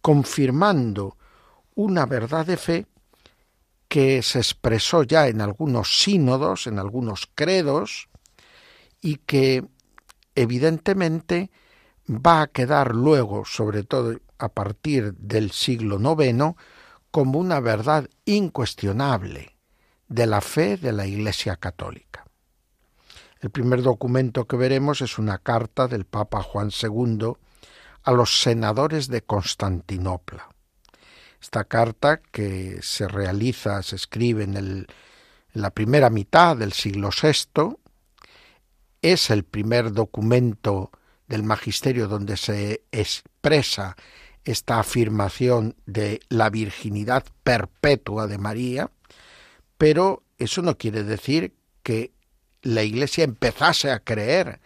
confirmando 0.00 1.16
una 1.74 2.06
verdad 2.06 2.46
de 2.46 2.56
fe 2.56 2.86
que 3.88 4.22
se 4.22 4.38
expresó 4.38 5.02
ya 5.02 5.28
en 5.28 5.40
algunos 5.40 6.00
sínodos, 6.00 6.66
en 6.66 6.78
algunos 6.78 7.28
credos, 7.34 8.08
y 9.00 9.16
que 9.16 9.64
evidentemente 10.34 11.50
va 12.08 12.42
a 12.42 12.46
quedar 12.46 12.94
luego, 12.94 13.44
sobre 13.44 13.82
todo 13.82 14.18
a 14.38 14.48
partir 14.48 15.14
del 15.14 15.50
siglo 15.50 15.98
IX, 15.98 16.54
como 17.10 17.38
una 17.38 17.60
verdad 17.60 18.08
incuestionable 18.24 19.56
de 20.08 20.26
la 20.26 20.40
fe 20.40 20.76
de 20.76 20.92
la 20.92 21.06
Iglesia 21.06 21.56
Católica. 21.56 22.26
El 23.40 23.50
primer 23.50 23.82
documento 23.82 24.46
que 24.46 24.56
veremos 24.56 25.02
es 25.02 25.18
una 25.18 25.38
carta 25.38 25.88
del 25.88 26.04
Papa 26.04 26.42
Juan 26.42 26.70
II 26.70 27.32
a 28.02 28.12
los 28.12 28.40
senadores 28.40 29.08
de 29.08 29.22
Constantinopla. 29.22 30.48
Esta 31.40 31.64
carta, 31.64 32.18
que 32.18 32.78
se 32.82 33.08
realiza, 33.08 33.82
se 33.82 33.96
escribe 33.96 34.44
en, 34.44 34.86
la 35.52 35.70
primera 35.70 36.10
mitad 36.10 36.56
del 36.56 36.72
siglo 36.72 37.10
VI, 37.10 37.76
es 39.02 39.30
el 39.30 39.44
primer 39.44 39.92
documento 39.92 40.90
del 41.28 41.42
magisterio 41.42 42.08
donde 42.08 42.36
se 42.36 42.82
expresa 42.92 43.96
esta 44.44 44.78
afirmación 44.78 45.74
de 45.86 46.20
la 46.28 46.50
virginidad 46.50 47.24
perpetua 47.42 48.26
de 48.26 48.38
María, 48.38 48.90
pero 49.76 50.22
eso 50.38 50.62
no 50.62 50.78
quiere 50.78 51.02
decir 51.02 51.54
que 51.82 52.12
la 52.62 52.82
Iglesia 52.82 53.24
empezase 53.24 53.90
a 53.90 54.00
creer 54.00 54.60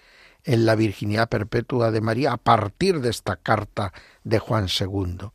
en 0.45 0.67
la 0.67 0.75
virginidad 0.75 1.29
perpetua 1.29 1.91
de 1.91 2.01
María 2.01 2.33
a 2.33 2.37
partir 2.37 3.01
de 3.01 3.11
esta 3.11 3.37
carta 3.37 3.93
de 4.25 4.39
Juan 4.39 4.69
II. 4.69 5.31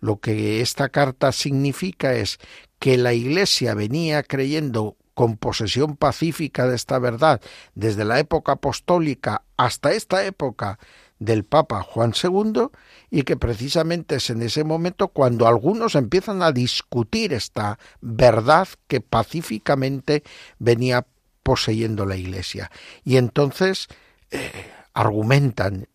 Lo 0.00 0.18
que 0.18 0.60
esta 0.60 0.88
carta 0.88 1.30
significa 1.30 2.14
es 2.14 2.38
que 2.78 2.98
la 2.98 3.12
Iglesia 3.12 3.74
venía 3.74 4.22
creyendo 4.24 4.96
con 5.14 5.36
posesión 5.36 5.96
pacífica 5.96 6.66
de 6.66 6.76
esta 6.76 6.98
verdad 6.98 7.40
desde 7.74 8.04
la 8.04 8.18
época 8.18 8.52
apostólica 8.52 9.42
hasta 9.56 9.92
esta 9.92 10.24
época 10.24 10.78
del 11.18 11.44
Papa 11.44 11.82
Juan 11.82 12.12
II 12.20 12.68
y 13.10 13.22
que 13.22 13.36
precisamente 13.36 14.16
es 14.16 14.30
en 14.30 14.42
ese 14.42 14.64
momento 14.64 15.08
cuando 15.08 15.46
algunos 15.46 15.94
empiezan 15.94 16.42
a 16.42 16.50
discutir 16.50 17.32
esta 17.32 17.78
verdad 18.00 18.66
que 18.88 19.00
pacíficamente 19.00 20.24
venía 20.58 21.06
poseyendo 21.44 22.06
la 22.06 22.16
Iglesia. 22.16 22.72
Y 23.04 23.18
entonces 23.18 23.88
eh, 24.30 24.50
argumentan, 24.94 25.88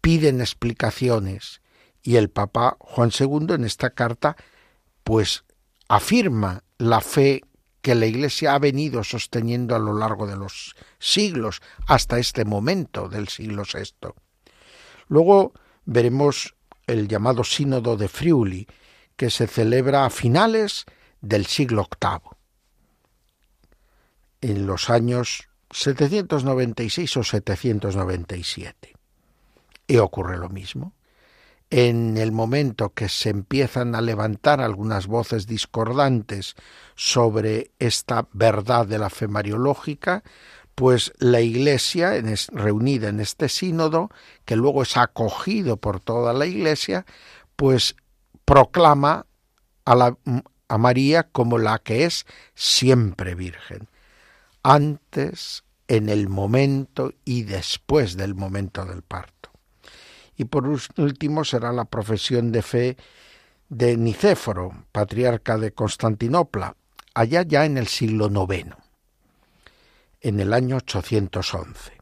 piden 0.00 0.40
explicaciones 0.40 1.60
y 2.02 2.16
el 2.16 2.30
Papa 2.30 2.78
Juan 2.80 3.10
II 3.18 3.54
en 3.54 3.64
esta 3.64 3.90
carta 3.90 4.36
pues 5.04 5.44
afirma 5.88 6.64
la 6.78 7.02
fe 7.02 7.42
que 7.82 7.94
la 7.94 8.06
Iglesia 8.06 8.54
ha 8.54 8.58
venido 8.58 9.04
sosteniendo 9.04 9.74
a 9.74 9.78
lo 9.78 9.94
largo 9.94 10.26
de 10.26 10.36
los 10.36 10.74
siglos 10.98 11.62
hasta 11.86 12.18
este 12.18 12.44
momento 12.44 13.08
del 13.08 13.28
siglo 13.28 13.62
VI. 13.62 14.10
Luego 15.08 15.52
veremos 15.84 16.54
el 16.86 17.08
llamado 17.08 17.44
Sínodo 17.44 17.96
de 17.96 18.08
Friuli, 18.08 18.66
que 19.16 19.30
se 19.30 19.46
celebra 19.46 20.06
a 20.06 20.10
finales 20.10 20.84
del 21.20 21.46
siglo 21.46 21.88
VIII, 22.00 22.36
en 24.40 24.66
los 24.66 24.90
años 24.90 25.48
796 25.70 27.16
o 27.16 27.24
797. 27.24 28.94
Y 29.86 29.96
ocurre 29.98 30.38
lo 30.38 30.48
mismo 30.48 30.94
en 31.70 32.16
el 32.16 32.32
momento 32.32 32.92
que 32.92 33.08
se 33.08 33.30
empiezan 33.30 33.94
a 33.94 34.00
levantar 34.00 34.60
algunas 34.60 35.06
voces 35.06 35.46
discordantes 35.46 36.56
sobre 36.96 37.70
esta 37.78 38.28
verdad 38.32 38.86
de 38.86 38.98
la 38.98 39.08
fe 39.08 39.28
mariológica, 39.28 40.24
pues 40.74 41.12
la 41.18 41.40
Iglesia, 41.40 42.12
reunida 42.52 43.08
en 43.08 43.20
este 43.20 43.48
sínodo, 43.48 44.10
que 44.44 44.56
luego 44.56 44.82
es 44.82 44.96
acogido 44.96 45.76
por 45.76 46.00
toda 46.00 46.32
la 46.32 46.46
Iglesia, 46.46 47.06
pues 47.54 47.94
proclama 48.44 49.26
a, 49.84 50.16
a 50.68 50.78
María 50.78 51.24
como 51.24 51.58
la 51.58 51.78
que 51.78 52.04
es 52.04 52.26
siempre 52.54 53.36
virgen, 53.36 53.88
antes, 54.62 55.62
en 55.86 56.08
el 56.08 56.28
momento 56.28 57.12
y 57.24 57.42
después 57.42 58.16
del 58.16 58.34
momento 58.34 58.84
del 58.84 59.02
parto 59.02 59.49
y 60.40 60.46
por 60.46 60.66
último 60.66 61.44
será 61.44 61.70
la 61.70 61.84
profesión 61.84 62.50
de 62.50 62.62
fe 62.62 62.96
de 63.68 63.98
Nicéforo, 63.98 64.86
patriarca 64.90 65.58
de 65.58 65.72
Constantinopla, 65.72 66.76
allá 67.12 67.42
ya 67.42 67.66
en 67.66 67.76
el 67.76 67.88
siglo 67.88 68.30
IX, 68.30 68.74
en 70.22 70.40
el 70.40 70.54
año 70.54 70.76
811. 70.76 71.92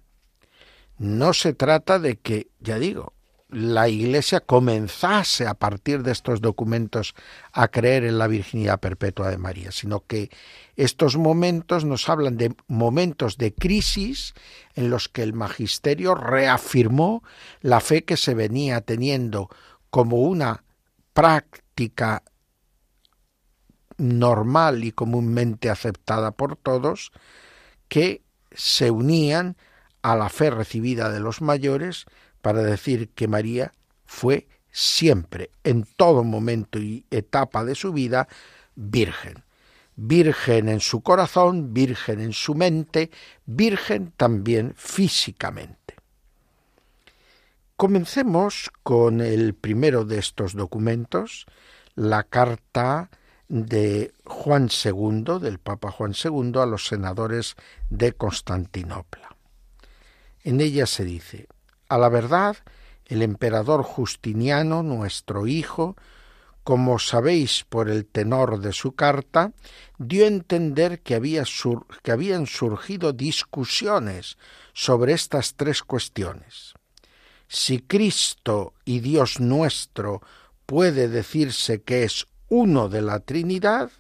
No 0.99 1.35
se 1.35 1.53
trata 1.53 1.99
de 1.99 2.21
que, 2.21 2.47
ya 2.61 2.79
digo, 2.79 3.13
la 3.49 3.89
Iglesia 3.89 4.41
comenzase 4.41 5.47
a 5.47 5.55
partir 5.55 6.03
de 6.03 6.13
estos 6.13 6.41
documentos 6.41 7.15
a 7.53 7.69
creer 7.69 8.05
en 8.05 8.19
la 8.19 8.27
virginidad 8.27 8.79
perpetua 8.79 9.31
de 9.31 9.39
María, 9.39 9.73
sino 9.73 10.05
que 10.07 10.31
estos 10.77 11.17
momentos 11.17 11.85
nos 11.85 12.09
hablan 12.09 12.37
de 12.37 12.55
momentos 12.67 13.39
de 13.39 13.55
crisis 13.55 14.35
en 14.75 14.91
los 14.91 15.09
que 15.09 15.23
el 15.23 15.33
magisterio 15.33 16.15
reafirmó 16.15 17.23
la 17.63 17.81
fe 17.81 18.05
que 18.05 18.19
se 18.19 18.35
venía 18.35 18.83
teniendo 18.83 19.49
como 19.89 20.19
una 20.19 20.65
práctica 21.15 22.23
normal 23.97 24.85
y 24.85 24.93
comúnmente 24.93 25.71
aceptada 25.71 26.33
por 26.33 26.57
todos, 26.57 27.13
que 27.89 28.23
se 28.53 28.91
unían 28.91 29.57
a 30.03 30.15
la 30.17 30.29
fe 30.29 30.51
recibida 30.51 31.11
de 31.11 31.21
los 31.21 31.41
mayores 31.41 32.07
para 32.41 32.63
decir 32.63 33.11
que 33.11 33.29
María 33.29 33.73
fue 34.05 34.47
siempre, 34.71 35.51
en 35.65 35.85
todo 35.97 36.25
momento 36.25 36.79
y 36.79 37.05
etapa 37.11 37.65
de 37.65 37.75
su 37.75 37.93
vida, 37.93 38.29
virgen. 38.75 39.45
Virgen 39.97 40.69
en 40.69 40.81
su 40.81 41.01
corazón, 41.01 41.75
virgen 41.75 42.21
en 42.21 42.33
su 42.33 42.55
mente, 42.55 43.11
virgen 43.47 44.13
también 44.17 44.75
físicamente. 44.77 45.97
Comencemos 47.77 48.71
con 48.83 49.21
el 49.21 49.55
primero 49.55 50.05
de 50.05 50.19
estos 50.19 50.55
documentos, 50.55 51.47
la 51.95 52.23
carta 52.23 53.11
de 53.49 54.13
Juan 54.25 54.69
II, 54.85 55.39
del 55.41 55.59
Papa 55.59 55.91
Juan 55.91 56.13
II, 56.13 56.53
a 56.61 56.67
los 56.67 56.87
senadores 56.87 57.57
de 57.91 58.13
Constantinopla. 58.13 59.37
En 60.45 60.61
ella 60.61 60.87
se 60.87 61.05
dice, 61.05 61.49
a 61.89 61.99
la 61.99 62.09
verdad, 62.09 62.57
el 63.07 63.23
emperador 63.23 63.83
Justiniano, 63.83 64.83
nuestro 64.83 65.47
hijo, 65.47 65.97
como 66.63 66.99
sabéis 66.99 67.65
por 67.67 67.89
el 67.89 68.05
tenor 68.05 68.61
de 68.61 68.75
su 68.75 68.93
carta, 68.93 69.53
dio 69.97 70.25
a 70.25 70.29
entender 70.29 71.01
que, 71.01 71.15
que 72.03 72.13
habían 72.13 72.47
surgido 72.47 73.13
discusiones 73.15 74.37
sobre 74.75 75.15
estas 75.15 75.55
tres 75.55 75.83
cuestiones. 75.83 76.75
Si 77.49 77.81
Cristo 77.81 78.75
y 78.85 79.01
Dios 79.01 79.41
nuestro 79.41 80.21
puede 80.67 81.09
decirse 81.09 81.81
que 81.81 82.05
es 82.05 82.27
uno 82.51 82.91
de 82.91 83.01
la 83.01 83.21
Trinidad, 83.21 83.91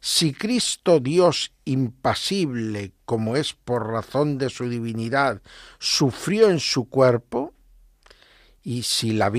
si 0.00 0.32
Cristo 0.32 1.00
Dios 1.00 1.52
impasible, 1.64 2.92
como 3.04 3.36
es 3.36 3.54
por 3.54 3.88
razón 3.88 4.38
de 4.38 4.50
su 4.50 4.68
divinidad, 4.68 5.42
sufrió 5.78 6.48
en 6.50 6.60
su 6.60 6.88
cuerpo, 6.88 7.52
y 8.62 8.82
si 8.82 9.12
la 9.12 9.30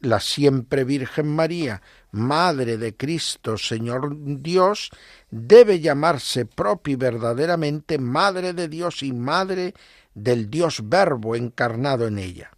la 0.00 0.20
siempre 0.20 0.84
Virgen 0.84 1.28
María, 1.28 1.82
Madre 2.10 2.76
de 2.76 2.96
Cristo, 2.96 3.56
Señor 3.56 4.16
Dios, 4.18 4.90
debe 5.30 5.80
llamarse 5.80 6.44
propia 6.44 6.92
y 6.92 6.96
verdaderamente 6.96 7.98
Madre 7.98 8.52
de 8.52 8.68
Dios 8.68 9.02
y 9.02 9.12
Madre 9.12 9.74
del 10.14 10.50
Dios 10.50 10.88
Verbo 10.88 11.36
encarnado 11.36 12.06
en 12.06 12.18
ella. 12.18 12.50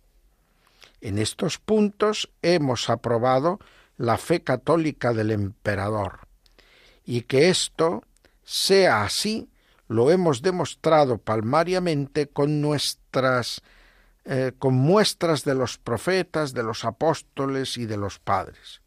En 1.00 1.18
estos 1.18 1.58
puntos 1.58 2.30
hemos 2.42 2.88
aprobado 2.88 3.60
la 3.96 4.16
fe 4.16 4.42
católica 4.42 5.12
del 5.12 5.30
emperador. 5.30 6.23
Y 7.04 7.22
que 7.22 7.48
esto 7.48 8.02
sea 8.42 9.04
así, 9.04 9.50
lo 9.88 10.10
hemos 10.10 10.42
demostrado 10.42 11.18
palmariamente 11.18 12.28
con 12.28 12.60
nuestras 12.60 13.62
eh, 14.26 14.52
con 14.58 14.72
muestras 14.72 15.44
de 15.44 15.54
los 15.54 15.76
profetas, 15.76 16.54
de 16.54 16.62
los 16.62 16.86
apóstoles 16.86 17.76
y 17.76 17.84
de 17.84 17.98
los 17.98 18.18
padres. 18.18 18.80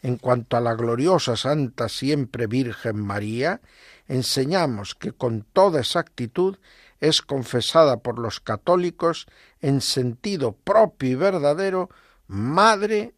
En 0.00 0.16
cuanto 0.16 0.56
a 0.56 0.62
la 0.62 0.74
gloriosa 0.74 1.36
Santa 1.36 1.90
Siempre 1.90 2.46
Virgen 2.46 2.98
María, 2.98 3.60
enseñamos 4.08 4.94
que 4.94 5.12
con 5.12 5.42
toda 5.42 5.80
exactitud 5.80 6.56
es 7.00 7.20
confesada 7.20 7.98
por 7.98 8.18
los 8.18 8.40
católicos 8.40 9.26
en 9.60 9.82
sentido 9.82 10.52
propio 10.52 11.10
y 11.10 11.14
verdadero 11.16 11.90
Madre 12.26 13.14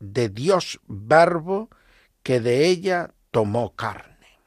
de 0.00 0.30
Dios 0.30 0.80
Verbo 0.88 1.70
que 2.24 2.40
de 2.40 2.66
ella 2.66 3.14
tomó 3.38 3.76
carne. 3.76 4.40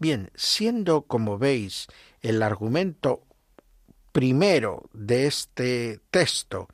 Bien, 0.00 0.32
siendo, 0.34 1.02
como 1.02 1.38
veis, 1.38 1.86
el 2.22 2.42
argumento 2.42 3.22
primero 4.10 4.90
de 4.92 5.28
este 5.28 6.00
texto 6.10 6.66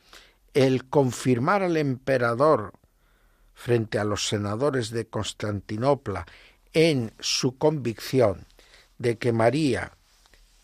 el 0.55 0.89
confirmar 0.89 1.63
al 1.63 1.77
emperador 1.77 2.73
frente 3.53 3.99
a 3.99 4.05
los 4.05 4.29
senadores 4.29 4.89
de 4.89 5.07
Constantinopla 5.07 6.25
en 6.73 7.13
su 7.21 7.59
convicción 7.59 8.47
de 8.97 9.19
que 9.19 9.33
María 9.33 9.99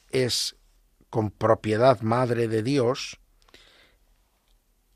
es 0.09 0.57
con 1.11 1.31
propiedad 1.31 2.01
madre 2.01 2.49
de 2.49 2.63
Dios, 2.63 3.19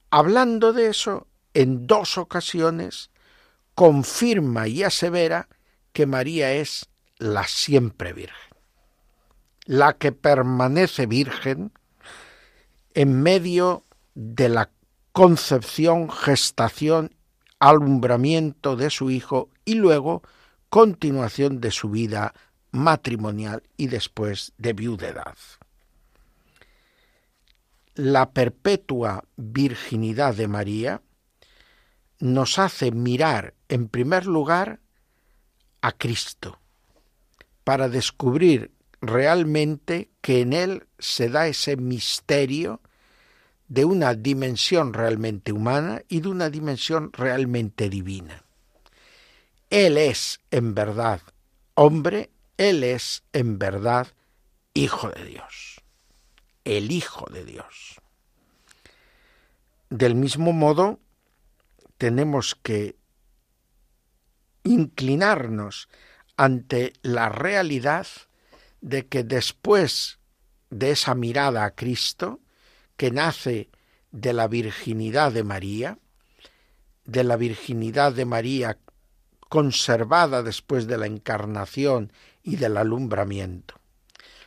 hablando 0.09 0.73
de 0.73 0.87
eso, 0.89 1.27
en 1.53 1.87
dos 1.87 2.17
ocasiones 2.17 3.11
confirma 3.75 4.69
y 4.69 4.83
asevera 4.83 5.49
que 5.93 6.07
María 6.07 6.53
es 6.53 6.89
la 7.19 7.47
siempre 7.47 8.13
virgen, 8.13 8.53
la 9.65 9.95
que 9.95 10.13
permanece 10.13 11.07
virgen 11.07 11.73
en 12.95 13.23
medio 13.23 13.85
de 14.15 14.49
la 14.49 14.71
concepción, 15.13 16.11
gestación, 16.11 17.15
alumbramiento 17.59 18.77
de 18.77 18.91
su 18.91 19.11
hijo 19.11 19.49
y 19.65 19.75
luego 19.75 20.23
continuación 20.69 21.61
de 21.61 21.71
su 21.71 21.91
vida 21.91 22.35
matrimonial 22.73 23.63
y 23.77 23.87
después 23.87 24.53
de 24.59 24.73
viudedad. 24.73 25.37
La 27.95 28.33
perpetua 28.33 29.25
virginidad 29.37 30.35
de 30.35 30.49
María 30.49 31.01
nos 32.19 32.59
hace 32.59 32.91
mirar 32.91 33.55
en 33.75 33.89
primer 33.89 34.27
lugar 34.27 34.79
a 35.81 35.91
Cristo 35.91 36.61
para 37.65 37.89
descubrir 37.89 38.71
realmente 39.01 40.11
que 40.21 40.43
en 40.43 40.53
Él 40.53 40.87
se 41.01 41.29
da 41.29 41.49
ese 41.49 41.77
misterio 41.77 42.81
de 43.67 43.85
una 43.85 44.15
dimensión 44.15 44.93
realmente 44.93 45.51
humana 45.51 46.03
y 46.09 46.21
de 46.21 46.29
una 46.29 46.51
dimensión 46.51 47.13
realmente 47.13 47.91
divina. 47.91 48.45
Él 49.71 49.99
es 49.99 50.39
en 50.53 50.77
verdad 50.77 51.21
hombre, 51.75 52.31
Él 52.57 52.85
es 52.85 53.25
en 53.33 53.59
verdad 53.59 54.07
Hijo 54.73 55.11
de 55.11 55.25
Dios, 55.25 55.81
el 56.63 56.93
Hijo 56.93 57.27
de 57.29 57.45
Dios. 57.45 58.01
Del 59.91 60.15
mismo 60.15 60.53
modo, 60.53 61.01
tenemos 61.99 62.55
que 62.55 62.95
inclinarnos 64.65 65.89
ante 66.37 66.93
la 67.03 67.29
realidad 67.29 68.07
de 68.81 69.07
que 69.07 69.23
después 69.23 70.19
de 70.71 70.91
esa 70.91 71.15
mirada 71.15 71.65
a 71.65 71.75
Cristo, 71.75 72.41
que 72.97 73.11
nace 73.11 73.71
de 74.11 74.33
la 74.33 74.49
virginidad 74.49 75.33
de 75.33 75.45
María, 75.45 75.99
de 77.05 77.25
la 77.25 77.37
virginidad 77.37 78.13
de 78.13 78.25
María 78.25 78.79
conservada 79.49 80.43
después 80.43 80.87
de 80.87 80.99
la 80.99 81.07
encarnación 81.07 82.13
y 82.43 82.57
del 82.57 82.77
alumbramiento. 82.77 83.75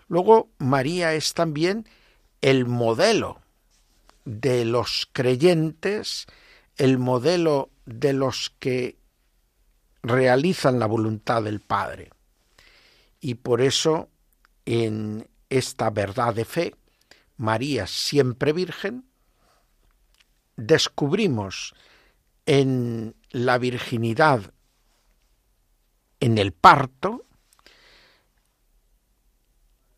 Luego, 0.09 0.49
María 0.57 1.13
es 1.13 1.33
también 1.33 1.87
el 2.41 2.65
modelo 2.65 3.41
de 4.25 4.65
los 4.65 5.07
creyentes 5.13 6.27
el 6.77 6.99
modelo 6.99 7.71
de 7.85 8.13
los 8.13 8.53
que 8.59 8.97
realizan 10.07 10.79
la 10.79 10.85
voluntad 10.85 11.43
del 11.43 11.59
Padre. 11.59 12.11
Y 13.19 13.35
por 13.35 13.61
eso 13.61 14.09
en 14.65 15.29
esta 15.49 15.89
verdad 15.89 16.33
de 16.33 16.45
fe, 16.45 16.75
María 17.37 17.87
siempre 17.87 18.53
virgen, 18.53 19.05
descubrimos 20.55 21.73
en 22.45 23.15
la 23.29 23.57
virginidad, 23.57 24.53
en 26.19 26.37
el 26.37 26.51
parto, 26.51 27.25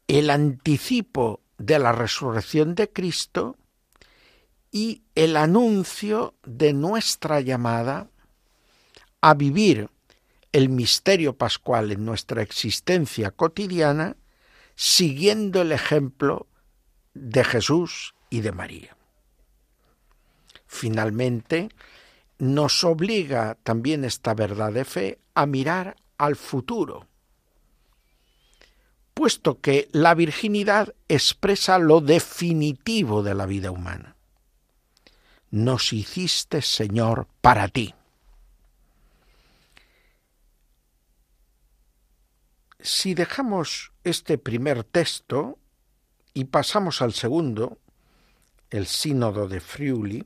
el 0.07 0.29
anticipo 0.29 1.41
de 1.57 1.79
la 1.79 1.91
resurrección 1.91 2.75
de 2.75 2.91
Cristo 2.91 3.57
y 4.71 5.03
el 5.15 5.37
anuncio 5.37 6.35
de 6.43 6.73
nuestra 6.73 7.41
llamada 7.41 8.09
a 9.21 9.33
vivir 9.33 9.89
el 10.51 10.69
misterio 10.69 11.37
pascual 11.37 11.91
en 11.91 12.05
nuestra 12.05 12.41
existencia 12.41 13.31
cotidiana, 13.31 14.17
siguiendo 14.75 15.61
el 15.61 15.71
ejemplo 15.71 16.47
de 17.13 17.43
Jesús 17.43 18.15
y 18.29 18.41
de 18.41 18.51
María. 18.51 18.95
Finalmente, 20.67 21.69
nos 22.37 22.83
obliga 22.83 23.57
también 23.63 24.05
esta 24.05 24.33
verdad 24.33 24.71
de 24.71 24.85
fe 24.85 25.19
a 25.33 25.45
mirar 25.45 25.95
al 26.17 26.35
futuro, 26.35 27.07
puesto 29.13 29.59
que 29.59 29.89
la 29.91 30.13
virginidad 30.13 30.93
expresa 31.07 31.79
lo 31.79 32.01
definitivo 32.01 33.23
de 33.23 33.35
la 33.35 33.45
vida 33.45 33.71
humana 33.71 34.15
nos 35.51 35.93
hiciste, 35.93 36.61
Señor, 36.61 37.27
para 37.41 37.67
ti. 37.67 37.93
Si 42.81 43.13
dejamos 43.13 43.91
este 44.05 44.37
primer 44.37 44.85
texto 44.85 45.59
y 46.33 46.45
pasamos 46.45 47.01
al 47.01 47.13
segundo, 47.13 47.77
el 48.69 48.87
sínodo 48.87 49.47
de 49.47 49.59
Friuli, 49.59 50.25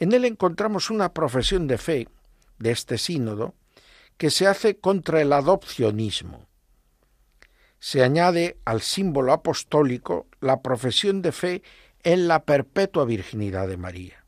En 0.00 0.12
él 0.12 0.24
encontramos 0.24 0.90
una 0.90 1.14
profesión 1.14 1.68
de 1.68 1.78
fe 1.78 2.08
de 2.58 2.72
este 2.72 2.98
sínodo 2.98 3.54
que 4.16 4.30
se 4.30 4.48
hace 4.48 4.76
contra 4.76 5.20
el 5.20 5.32
adopcionismo. 5.32 6.48
Se 7.78 8.02
añade 8.02 8.58
al 8.64 8.80
símbolo 8.82 9.32
apostólico 9.32 10.26
la 10.40 10.62
profesión 10.62 11.22
de 11.22 11.30
fe 11.30 11.62
en 12.02 12.26
la 12.26 12.44
perpetua 12.44 13.04
virginidad 13.04 13.68
de 13.68 13.76
María, 13.76 14.24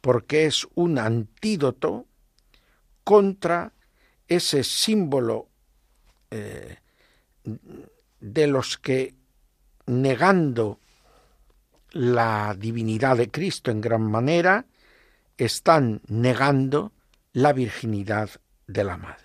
porque 0.00 0.46
es 0.46 0.68
un 0.76 0.98
antídoto 0.98 2.06
contra 3.02 3.72
ese 4.28 4.62
símbolo 4.62 5.47
eh, 6.30 6.76
de 8.20 8.46
los 8.46 8.78
que 8.78 9.14
negando 9.86 10.78
la 11.92 12.54
divinidad 12.58 13.16
de 13.16 13.30
Cristo 13.30 13.70
en 13.70 13.80
gran 13.80 14.02
manera, 14.02 14.66
están 15.36 16.02
negando 16.08 16.92
la 17.32 17.52
virginidad 17.52 18.30
de 18.66 18.84
la 18.84 18.96
Madre. 18.96 19.24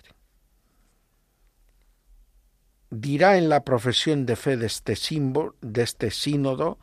Dirá 2.90 3.36
en 3.36 3.48
la 3.48 3.64
profesión 3.64 4.24
de 4.24 4.36
fe 4.36 4.56
de 4.56 4.66
este 4.66 4.96
símbolo, 4.96 5.56
de 5.60 5.82
este 5.82 6.10
sínodo 6.10 6.78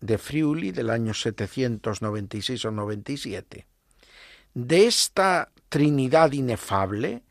de 0.00 0.16
Friuli 0.16 0.70
del 0.70 0.90
año 0.90 1.12
796 1.12 2.64
o 2.64 2.70
97, 2.70 3.66
de 4.54 4.86
esta 4.86 5.50
Trinidad 5.68 6.32
inefable, 6.32 7.22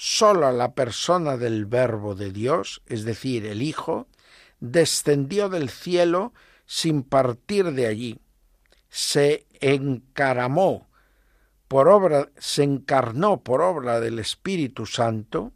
sola 0.00 0.52
la 0.52 0.76
persona 0.76 1.36
del 1.36 1.66
Verbo 1.66 2.14
de 2.14 2.30
Dios, 2.30 2.82
es 2.86 3.02
decir, 3.02 3.44
el 3.44 3.62
Hijo, 3.62 4.06
descendió 4.60 5.48
del 5.48 5.70
cielo 5.70 6.32
sin 6.66 7.02
partir 7.02 7.72
de 7.72 7.88
allí, 7.88 8.20
se 8.88 9.48
encaramó 9.60 10.88
por 11.66 11.88
obra, 11.88 12.30
se 12.38 12.62
encarnó 12.62 13.42
por 13.42 13.60
obra 13.60 13.98
del 13.98 14.20
Espíritu 14.20 14.86
Santo 14.86 15.52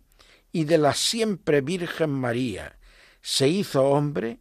y 0.51 0.65
de 0.65 0.79
la 0.79 0.95
siempre 0.95 1.61
Virgen 1.61 2.11
María, 2.11 2.81
se 3.21 3.47
hizo 3.47 3.85
hombre 3.85 4.41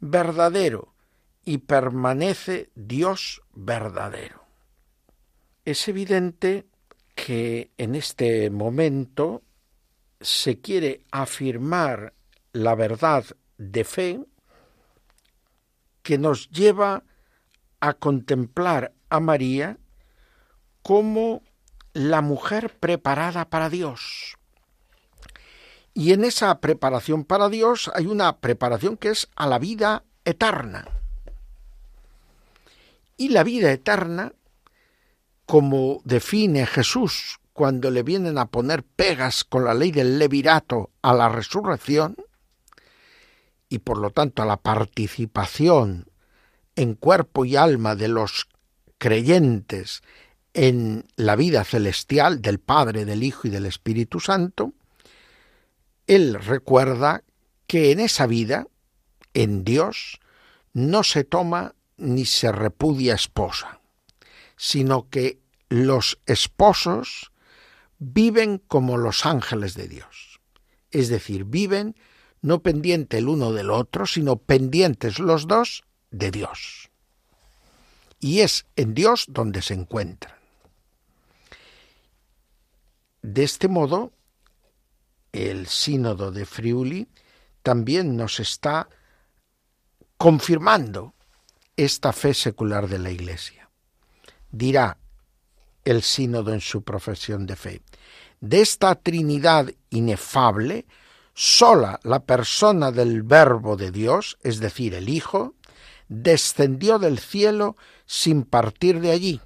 verdadero 0.00 0.92
y 1.44 1.58
permanece 1.58 2.72
Dios 2.74 3.42
verdadero. 3.54 4.44
Es 5.64 5.86
evidente 5.86 6.66
que 7.26 7.70
en 7.76 7.94
este 7.94 8.48
momento 8.48 9.42
se 10.20 10.60
quiere 10.60 11.04
afirmar 11.10 12.14
la 12.52 12.74
verdad 12.74 13.24
de 13.58 13.84
fe 13.84 14.20
que 16.02 16.16
nos 16.16 16.48
lleva 16.50 17.04
a 17.80 17.92
contemplar 17.94 18.94
a 19.10 19.20
María 19.20 19.78
como 20.82 21.42
la 21.92 22.22
mujer 22.22 22.74
preparada 22.78 23.50
para 23.50 23.68
Dios. 23.68 24.36
Y 25.92 26.12
en 26.12 26.24
esa 26.24 26.58
preparación 26.60 27.24
para 27.24 27.50
Dios 27.50 27.90
hay 27.94 28.06
una 28.06 28.38
preparación 28.38 28.96
que 28.96 29.10
es 29.10 29.28
a 29.36 29.46
la 29.46 29.58
vida 29.58 30.04
eterna. 30.24 30.88
Y 33.18 33.28
la 33.28 33.44
vida 33.44 33.70
eterna, 33.72 34.32
como 35.50 36.00
define 36.04 36.64
Jesús 36.64 37.40
cuando 37.52 37.90
le 37.90 38.04
vienen 38.04 38.38
a 38.38 38.46
poner 38.46 38.84
pegas 38.84 39.42
con 39.42 39.64
la 39.64 39.74
ley 39.74 39.90
del 39.90 40.16
levirato 40.16 40.90
a 41.02 41.12
la 41.12 41.28
resurrección, 41.28 42.14
y 43.68 43.80
por 43.80 43.98
lo 43.98 44.10
tanto 44.10 44.44
a 44.44 44.46
la 44.46 44.58
participación 44.58 46.06
en 46.76 46.94
cuerpo 46.94 47.44
y 47.44 47.56
alma 47.56 47.96
de 47.96 48.06
los 48.06 48.46
creyentes 48.98 50.02
en 50.54 51.08
la 51.16 51.34
vida 51.34 51.64
celestial 51.64 52.42
del 52.42 52.60
Padre, 52.60 53.04
del 53.04 53.24
Hijo 53.24 53.48
y 53.48 53.50
del 53.50 53.66
Espíritu 53.66 54.20
Santo, 54.20 54.72
él 56.06 56.34
recuerda 56.34 57.24
que 57.66 57.90
en 57.90 57.98
esa 57.98 58.28
vida, 58.28 58.68
en 59.34 59.64
Dios, 59.64 60.20
no 60.74 61.02
se 61.02 61.24
toma 61.24 61.74
ni 61.96 62.24
se 62.24 62.52
repudia 62.52 63.14
esposa, 63.14 63.80
sino 64.56 65.08
que 65.08 65.39
los 65.70 66.18
esposos 66.26 67.32
viven 67.98 68.58
como 68.58 68.98
los 68.98 69.24
ángeles 69.24 69.74
de 69.74 69.88
Dios, 69.88 70.40
es 70.90 71.08
decir, 71.08 71.44
viven 71.44 71.96
no 72.42 72.62
pendiente 72.62 73.18
el 73.18 73.28
uno 73.28 73.52
del 73.52 73.70
otro, 73.70 74.06
sino 74.06 74.36
pendientes 74.36 75.18
los 75.18 75.46
dos 75.46 75.84
de 76.10 76.30
Dios. 76.30 76.90
Y 78.18 78.40
es 78.40 78.66
en 78.76 78.94
Dios 78.94 79.24
donde 79.28 79.62
se 79.62 79.74
encuentran. 79.74 80.34
De 83.22 83.44
este 83.44 83.68
modo, 83.68 84.12
el 85.32 85.66
sínodo 85.66 86.32
de 86.32 86.46
Friuli 86.46 87.08
también 87.62 88.16
nos 88.16 88.40
está 88.40 88.88
confirmando 90.16 91.14
esta 91.76 92.12
fe 92.12 92.34
secular 92.34 92.88
de 92.88 92.98
la 92.98 93.10
Iglesia. 93.10 93.70
Dirá 94.50 94.98
el 95.84 96.02
sínodo 96.02 96.52
en 96.52 96.60
su 96.60 96.82
profesión 96.82 97.46
de 97.46 97.56
fe, 97.56 97.82
de 98.40 98.60
esta 98.60 98.94
Trinidad 98.94 99.70
inefable, 99.90 100.86
sola 101.34 102.00
la 102.02 102.20
persona 102.20 102.92
del 102.92 103.22
Verbo 103.22 103.76
de 103.76 103.90
Dios, 103.90 104.38
es 104.42 104.60
decir, 104.60 104.94
el 104.94 105.08
Hijo, 105.08 105.54
descendió 106.08 106.98
del 106.98 107.18
cielo 107.18 107.76
sin 108.04 108.42
partir 108.42 109.00
de 109.00 109.12
allí. 109.12 109.40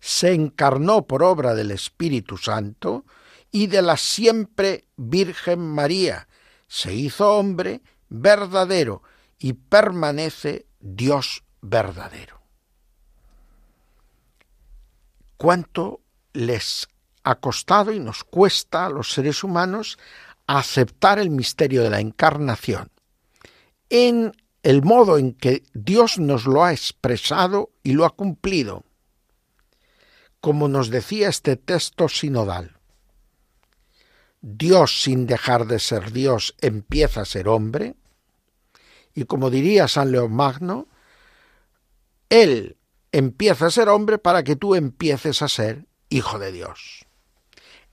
Se 0.00 0.32
encarnó 0.32 1.06
por 1.06 1.22
obra 1.22 1.54
del 1.54 1.70
Espíritu 1.70 2.36
Santo 2.36 3.04
y 3.50 3.68
de 3.68 3.82
la 3.82 3.96
siempre 3.96 4.86
Virgen 4.96 5.60
María. 5.60 6.28
Se 6.66 6.94
hizo 6.94 7.36
hombre 7.36 7.82
verdadero 8.08 9.02
y 9.38 9.52
permanece 9.52 10.66
Dios 10.80 11.44
verdadero. 11.60 12.43
¿Cuánto 15.36 16.00
les 16.32 16.88
ha 17.22 17.36
costado 17.36 17.92
y 17.92 18.00
nos 18.00 18.24
cuesta 18.24 18.86
a 18.86 18.90
los 18.90 19.12
seres 19.12 19.42
humanos 19.42 19.98
aceptar 20.46 21.18
el 21.18 21.30
misterio 21.30 21.82
de 21.82 21.90
la 21.90 22.00
encarnación 22.00 22.90
en 23.88 24.32
el 24.62 24.82
modo 24.82 25.18
en 25.18 25.34
que 25.34 25.62
Dios 25.74 26.18
nos 26.18 26.46
lo 26.46 26.64
ha 26.64 26.72
expresado 26.72 27.70
y 27.82 27.92
lo 27.92 28.04
ha 28.04 28.10
cumplido, 28.10 28.84
como 30.40 30.68
nos 30.68 30.90
decía 30.90 31.28
este 31.28 31.56
texto 31.56 32.08
sinodal. 32.08 32.78
Dios 34.40 35.02
sin 35.02 35.26
dejar 35.26 35.66
de 35.66 35.78
ser 35.78 36.12
Dios 36.12 36.54
empieza 36.60 37.22
a 37.22 37.26
ser 37.26 37.48
hombre, 37.48 37.94
y 39.14 39.24
como 39.24 39.50
diría 39.50 39.86
San 39.86 40.12
León 40.12 40.32
Magno, 40.32 40.88
Él 42.28 42.76
empieza 43.14 43.66
a 43.66 43.70
ser 43.70 43.88
hombre 43.88 44.18
para 44.18 44.42
que 44.42 44.56
tú 44.56 44.74
empieces 44.74 45.40
a 45.40 45.46
ser 45.46 45.86
hijo 46.08 46.40
de 46.40 46.50
Dios. 46.50 47.06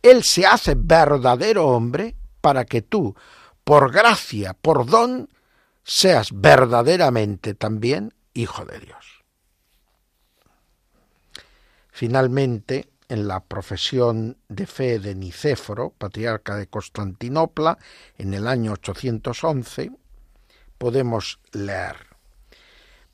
Él 0.01 0.23
se 0.23 0.47
hace 0.47 0.73
verdadero 0.75 1.67
hombre 1.67 2.15
para 2.41 2.65
que 2.65 2.81
tú, 2.81 3.15
por 3.63 3.91
gracia, 3.91 4.55
por 4.55 4.87
don, 4.87 5.29
seas 5.83 6.29
verdaderamente 6.33 7.53
también 7.53 8.15
hijo 8.33 8.65
de 8.65 8.79
Dios. 8.79 9.23
Finalmente, 11.91 12.89
en 13.07 13.27
la 13.27 13.43
profesión 13.43 14.37
de 14.49 14.65
fe 14.65 14.97
de 14.97 15.13
Nicéforo, 15.13 15.91
patriarca 15.95 16.55
de 16.55 16.65
Constantinopla, 16.65 17.77
en 18.17 18.33
el 18.33 18.47
año 18.47 18.71
811, 18.71 19.91
podemos 20.79 21.39
leer 21.51 22.10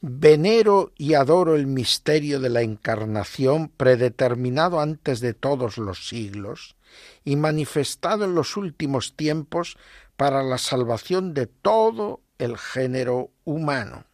Venero 0.10 0.94
y 0.96 1.16
adoro 1.16 1.58
el 1.58 1.68
misterio 1.68 2.40
de 2.40 2.50
la 2.50 2.62
encarnación 2.62 3.68
predeterminado 3.68 4.80
antes 4.80 5.20
de 5.20 5.34
todos 5.34 5.78
los 5.78 6.08
siglos 6.08 6.78
y 7.26 7.36
manifestado 7.36 8.24
en 8.24 8.34
los 8.34 8.56
últimos 8.56 9.18
tiempos 9.18 9.76
para 10.16 10.44
la 10.44 10.60
salvación 10.60 11.34
de 11.34 11.48
todo 11.48 12.22
el 12.38 12.58
género 12.58 13.32
humano. 13.44 14.06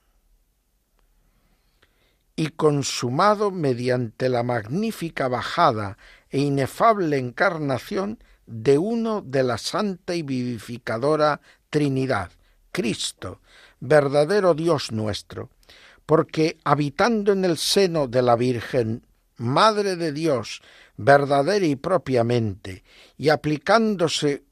Y 2.36 2.48
consumado 2.48 3.52
mediante 3.52 4.30
la 4.30 4.42
magnífica 4.42 5.28
bajada 5.28 6.00
e 6.32 6.40
inefable 6.40 7.20
encarnación 7.20 8.18
de 8.48 8.80
uno 8.80 9.22
de 9.22 9.44
la 9.44 9.60
santa 9.60 10.16
y 10.16 10.24
vivificadora 10.24 11.40
Trinidad, 11.70 12.32
Cristo, 12.72 13.42
verdadero 13.80 14.56
Dios 14.56 14.92
nuestro, 14.92 15.52
porque 16.06 16.58
habitando 16.64 17.32
en 17.32 17.46
el 17.46 17.58
seno 17.58 18.08
de 18.08 18.22
la 18.22 18.36
Virgen, 18.36 19.06
Madre 19.38 19.96
de 19.96 20.12
Dios, 20.12 20.62
verdadera 20.96 21.66
y 21.66 21.76
propiamente, 21.76 22.84
y 23.18 23.30
aplicándose 23.30 24.44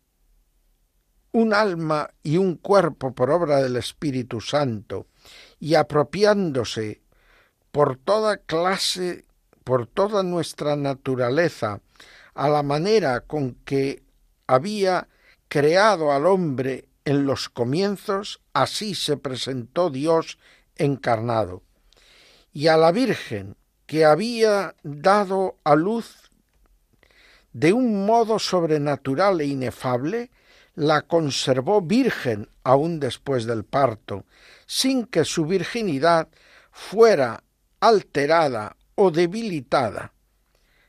un 1.31 1.53
alma 1.53 2.09
y 2.23 2.37
un 2.37 2.55
cuerpo 2.55 3.13
por 3.13 3.29
obra 3.29 3.61
del 3.61 3.77
Espíritu 3.77 4.41
Santo, 4.41 5.07
y 5.59 5.75
apropiándose 5.75 7.01
por 7.71 7.97
toda 7.97 8.37
clase, 8.37 9.25
por 9.63 9.87
toda 9.87 10.23
nuestra 10.23 10.75
naturaleza, 10.75 11.81
a 12.33 12.49
la 12.49 12.63
manera 12.63 13.21
con 13.21 13.55
que 13.65 14.03
había 14.47 15.07
creado 15.47 16.11
al 16.11 16.25
hombre 16.25 16.87
en 17.05 17.25
los 17.25 17.49
comienzos, 17.49 18.41
así 18.53 18.95
se 18.95 19.17
presentó 19.17 19.89
Dios 19.89 20.37
encarnado. 20.75 21.63
Y 22.53 22.67
a 22.67 22.77
la 22.77 22.91
Virgen, 22.91 23.55
que 23.85 24.05
había 24.05 24.75
dado 24.83 25.57
a 25.63 25.75
luz 25.75 26.31
de 27.53 27.73
un 27.73 28.05
modo 28.05 28.39
sobrenatural 28.39 29.41
e 29.41 29.45
inefable, 29.45 30.31
la 30.75 31.01
conservó 31.01 31.81
virgen 31.81 32.49
aún 32.63 32.99
después 32.99 33.45
del 33.45 33.65
parto, 33.65 34.25
sin 34.65 35.05
que 35.05 35.25
su 35.25 35.45
virginidad 35.45 36.29
fuera 36.71 37.43
alterada 37.79 38.77
o 38.95 39.11
debilitada. 39.11 40.13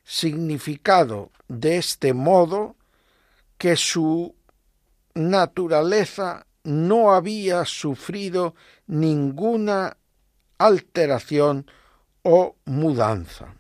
Significado 0.05 1.33
de 1.49 1.79
este 1.79 2.13
modo 2.13 2.77
que 3.59 3.77
su 3.77 4.35
naturaleza 5.15 6.47
no 6.65 7.13
había 7.13 7.65
sufrido 7.65 8.55
ninguna 8.87 9.97
alteración 10.59 11.67
o 12.23 12.57
mudanza. 12.65 13.57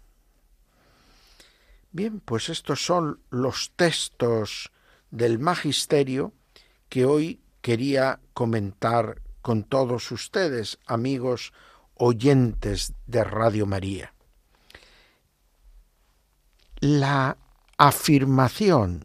Bien, 1.90 2.20
pues 2.20 2.48
estos 2.48 2.84
son 2.84 3.20
los 3.30 3.72
textos 3.76 4.70
del 5.10 5.38
magisterio 5.38 6.32
que 6.88 7.04
hoy 7.04 7.40
quería 7.60 8.20
comentar 8.32 9.20
con 9.42 9.64
todos 9.64 10.10
ustedes, 10.10 10.78
amigos 10.86 11.52
oyentes 11.94 12.94
de 13.06 13.24
Radio 13.24 13.66
María. 13.66 14.14
La 16.80 17.36
afirmación 17.76 19.04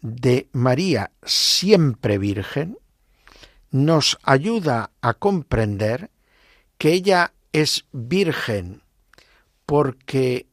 de 0.00 0.48
María 0.52 1.12
siempre 1.22 2.18
Virgen 2.18 2.76
nos 3.72 4.18
ayuda 4.22 4.90
a 5.00 5.14
comprender 5.14 6.10
que 6.78 6.92
ella 6.92 7.32
es 7.52 7.86
virgen 7.92 8.82
porque 9.66 10.46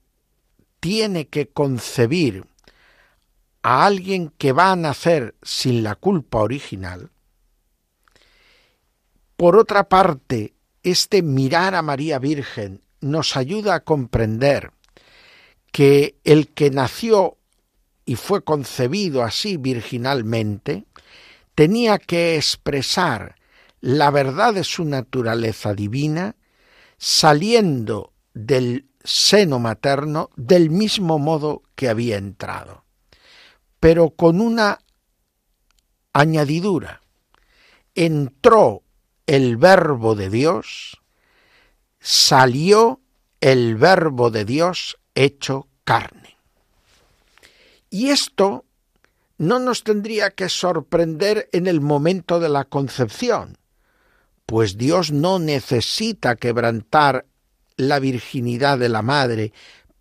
tiene 0.80 1.28
que 1.28 1.47
concebir 1.47 2.45
a 3.61 3.86
alguien 3.86 4.32
que 4.38 4.53
va 4.53 4.72
a 4.72 4.76
nacer 4.76 5.36
sin 5.43 5.84
la 5.84 5.95
culpa 5.95 6.39
original. 6.39 7.11
Por 9.36 9.57
otra 9.57 9.89
parte, 9.89 10.53
este 10.84 11.22
mirar 11.22 11.76
a 11.76 11.82
María 11.82 12.20
Virgen 12.20 12.82
nos 13.01 13.36
ayuda 13.36 13.76
a 13.76 13.84
comprender 13.84 14.72
que 15.72 16.15
el 16.24 16.47
que 16.47 16.72
nació 16.72 17.38
y 18.05 18.15
fue 18.15 18.43
concebido 18.43 19.24
así 19.24 19.57
virginalmente, 19.57 20.86
tenía 21.60 21.97
que 21.97 22.38
expresar 22.38 23.36
la 23.82 24.12
verdad 24.12 24.53
de 24.53 24.64
su 24.64 24.86
naturaleza 24.86 25.74
divina, 25.74 26.38
saliendo 26.97 28.14
del 28.34 28.88
seno 29.03 29.60
materno 29.60 30.30
del 30.38 30.70
mismo 30.70 31.20
modo 31.20 31.64
que 31.76 31.89
había 31.89 32.16
entrado, 32.16 32.86
pero 33.82 34.12
con 34.12 34.39
una 34.39 34.80
añadidura. 36.14 37.01
Entró 37.93 38.84
el 39.28 39.57
verbo 39.57 40.16
de 40.16 40.30
Dios, 40.30 41.01
salió 41.99 43.01
el 43.41 43.76
verbo 43.76 44.32
de 44.32 44.45
Dios 44.45 44.97
hecho 45.14 45.68
carne. 45.84 46.38
Y 47.89 48.12
esto 48.12 48.64
no 49.39 49.57
nos 49.57 49.83
tendría 49.83 50.31
que 50.31 50.49
sorprender 50.49 51.49
en 51.53 51.65
el 51.65 51.79
momento 51.81 52.39
de 52.41 52.49
la 52.49 52.65
concepción, 52.65 53.57
pues 54.45 54.77
Dios 54.77 55.11
no 55.11 55.39
necesita 55.39 56.35
quebrantar 56.35 57.25
la 57.77 57.99
virginidad 57.99 58.77
de 58.77 58.89
la 58.89 59.01
madre 59.01 59.53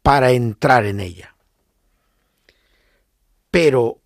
para 0.02 0.32
entrar 0.32 0.84
en 0.86 0.98
ella. 0.98 1.36
Pero 3.50 4.00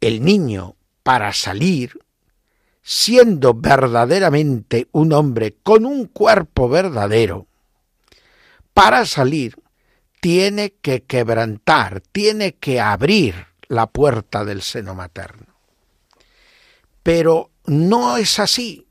el 0.00 0.24
niño, 0.24 0.76
para 1.02 1.32
salir, 1.32 1.98
siendo 2.80 3.54
verdaderamente 3.54 4.86
un 4.92 5.12
hombre 5.12 5.56
con 5.64 5.84
un 5.84 6.06
cuerpo 6.06 6.68
verdadero, 6.68 7.48
para 8.72 9.04
salir 9.04 9.56
tiene 10.20 10.74
que 10.80 11.02
quebrantar, 11.02 12.02
tiene 12.12 12.54
que 12.54 12.80
abrir 12.80 13.53
la 13.68 13.86
puerta 13.86 14.44
del 14.44 14.62
seno 14.62 14.94
materno. 14.94 15.46
Pero 17.02 17.50
no 17.66 18.16
es 18.16 18.38
así. 18.38 18.86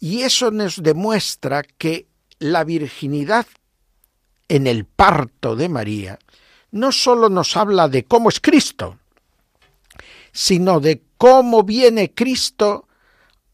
Y 0.00 0.22
eso 0.22 0.50
nos 0.50 0.82
demuestra 0.82 1.62
que 1.62 2.06
la 2.38 2.64
virginidad 2.64 3.46
en 4.48 4.66
el 4.66 4.84
parto 4.84 5.56
de 5.56 5.68
María 5.68 6.18
no 6.70 6.92
sólo 6.92 7.28
nos 7.28 7.56
habla 7.56 7.88
de 7.88 8.04
cómo 8.04 8.28
es 8.28 8.40
Cristo, 8.40 8.98
sino 10.32 10.80
de 10.80 11.02
cómo 11.16 11.62
viene 11.64 12.14
Cristo 12.14 12.86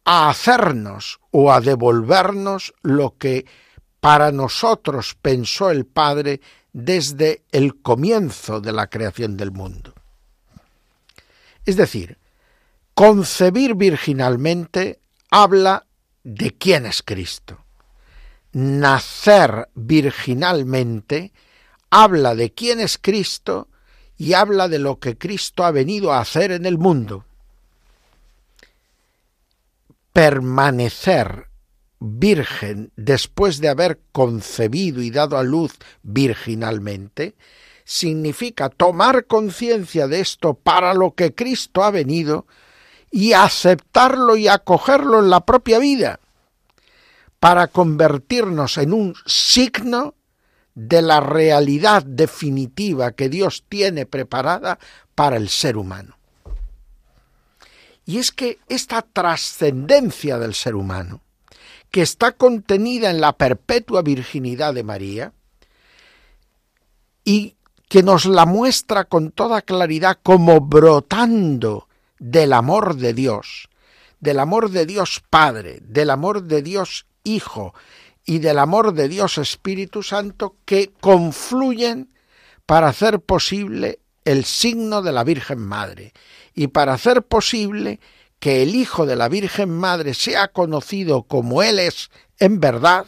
a 0.05 0.29
hacernos 0.29 1.21
o 1.31 1.53
a 1.53 1.61
devolvernos 1.61 2.75
lo 2.83 3.17
que 3.17 3.47
para 4.01 4.33
nosotros 4.33 5.17
pensó 5.21 5.71
el 5.71 5.87
Padre 5.87 6.41
desde 6.73 7.45
el 7.53 7.81
comienzo 7.81 8.61
de 8.61 8.73
la 8.73 8.89
creación 8.89 9.37
del 9.37 9.51
mundo. 9.53 9.94
Es 11.65 11.77
decir, 11.77 12.19
concebir 12.95 13.75
virginalmente 13.75 15.01
habla 15.31 15.87
de 16.23 16.53
quién 16.53 16.87
es 16.87 17.03
Cristo. 17.03 17.65
Nacer 18.53 19.69
virginalmente 19.75 21.33
habla 21.91 22.35
de 22.35 22.53
quién 22.53 22.81
es 22.81 22.99
Cristo 22.99 23.69
y 24.17 24.35
habla 24.35 24.69
de 24.69 24.79
lo 24.79 24.99
que 24.99 25.19
Cristo 25.19 25.65
ha 25.65 25.71
venido 25.71 26.13
a 26.13 26.21
hacer 26.21 26.53
en 26.53 26.67
el 26.67 26.79
mundo. 26.79 27.25
Permanecer 30.13 31.49
virgen 31.99 32.93
después 32.97 33.61
de 33.61 33.69
haber 33.69 34.01
concebido 34.13 35.03
y 35.03 35.11
dado 35.11 35.39
a 35.39 35.43
luz 35.43 35.73
virginalmente, 36.03 37.35
significa 37.85 38.71
tomar 38.71 39.27
conciencia 39.27 40.09
de 40.09 40.21
esto 40.21 40.55
para 40.55 40.95
lo 40.95 41.15
que 41.15 41.35
Cristo 41.35 41.85
ha 41.85 41.91
venido 41.91 42.47
y 43.11 43.33
aceptarlo 43.33 44.37
y 44.37 44.49
acogerlo 44.49 45.21
en 45.21 45.31
la 45.31 45.45
propia 45.45 45.79
vida, 45.79 46.19
para 47.39 47.69
convertirnos 47.69 48.79
en 48.79 48.93
un 48.93 49.15
signo 49.27 50.15
de 50.75 51.03
la 51.03 51.21
realidad 51.21 52.03
definitiva 52.03 53.13
que 53.13 53.29
Dios 53.29 53.65
tiene 53.69 54.07
preparada 54.07 54.79
para 55.15 55.37
el 55.37 55.49
ser 55.49 55.77
humano. 55.77 56.17
Y 58.07 58.19
es 58.19 58.33
que 58.33 58.59
esta 58.69 59.03
trascendencia 59.03 60.39
del 60.39 60.55
ser 60.55 60.75
humano 60.75 61.21
que 61.91 62.03
está 62.03 62.33
contenida 62.33 63.11
en 63.11 63.21
la 63.21 63.35
perpetua 63.35 64.03
virginidad 64.03 64.75
de 64.75 64.83
María 64.83 65.33
y 67.25 67.55
que 67.95 68.03
nos 68.03 68.25
la 68.25 68.45
muestra 68.45 69.05
con 69.05 69.31
toda 69.31 69.63
claridad 69.63 70.19
como 70.21 70.61
brotando 70.61 71.87
del 72.19 72.53
amor 72.53 72.97
de 72.97 73.15
Dios, 73.15 73.69
del 74.19 74.41
amor 74.41 74.71
de 74.71 74.85
Dios 74.85 75.23
Padre, 75.31 75.79
del 75.81 76.11
amor 76.11 76.43
de 76.43 76.61
Dios 76.63 77.07
Hijo 77.23 77.73
y 78.25 78.41
del 78.41 78.59
amor 78.59 78.95
de 78.95 79.07
Dios 79.07 79.39
Espíritu 79.39 80.03
Santo 80.03 80.57
que 80.65 80.91
confluyen 81.01 82.13
para 82.67 82.89
hacer 82.89 83.21
posible 83.21 84.01
el 84.25 84.45
signo 84.45 85.01
de 85.01 85.13
la 85.13 85.23
Virgen 85.23 85.61
Madre 85.61 86.15
y 86.53 86.67
para 86.67 86.95
hacer 86.95 87.23
posible 87.23 88.01
que 88.41 88.65
el 88.65 88.75
Hijo 88.75 89.07
de 89.07 89.15
la 89.15 89.29
Virgen 89.29 89.71
Madre 89.71 90.15
sea 90.15 90.49
conocido 90.49 91.23
como 91.23 91.63
Él 91.63 91.79
es 91.79 92.11
en 92.41 92.59
verdad, 92.59 93.07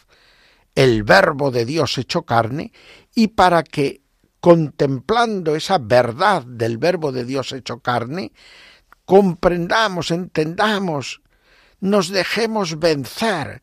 el 0.77 1.03
Verbo 1.03 1.51
de 1.51 1.65
Dios 1.65 1.99
hecho 1.99 2.23
carne, 2.23 2.71
y 3.17 3.27
para 3.29 3.65
que, 3.65 4.06
contemplando 4.47 5.57
esa 5.57 5.79
verdad 5.79 6.45
del 6.45 6.79
Verbo 6.79 7.11
de 7.11 7.25
Dios 7.25 7.51
hecho 7.51 7.81
carne, 7.81 8.31
comprendamos, 9.05 10.13
entendamos, 10.13 11.21
nos 11.81 12.11
dejemos 12.11 12.79
vencer 12.79 13.61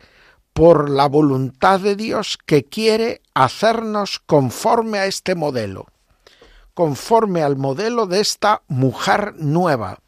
por 0.51 0.89
la 0.89 1.07
voluntad 1.07 1.79
de 1.79 1.95
Dios 1.95 2.37
que 2.45 2.65
quiere 2.65 3.21
hacernos 3.33 4.19
conforme 4.25 4.97
a 4.99 5.05
este 5.05 5.35
modelo, 5.35 5.87
conforme 6.73 7.43
al 7.43 7.55
modelo 7.55 8.05
de 8.05 8.19
esta 8.19 8.61
mujer 8.67 9.35
nueva, 9.37 9.99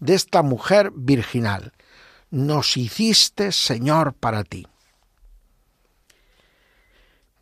de 0.00 0.16
esta 0.16 0.42
mujer 0.42 0.92
virginal. 0.94 1.72
Nos 2.30 2.76
hiciste 2.76 3.52
Señor 3.52 4.12
para 4.12 4.44
ti. 4.44 4.66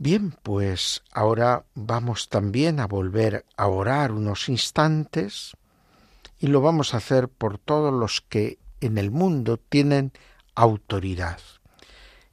Bien, 0.00 0.30
pues 0.44 1.02
ahora 1.10 1.64
vamos 1.74 2.28
también 2.28 2.78
a 2.78 2.86
volver 2.86 3.44
a 3.56 3.66
orar 3.66 4.12
unos 4.12 4.48
instantes 4.48 5.56
y 6.38 6.46
lo 6.46 6.60
vamos 6.60 6.94
a 6.94 6.98
hacer 6.98 7.28
por 7.28 7.58
todos 7.58 7.92
los 7.92 8.20
que 8.20 8.60
en 8.80 8.96
el 8.96 9.10
mundo 9.10 9.56
tienen 9.56 10.12
autoridad, 10.54 11.40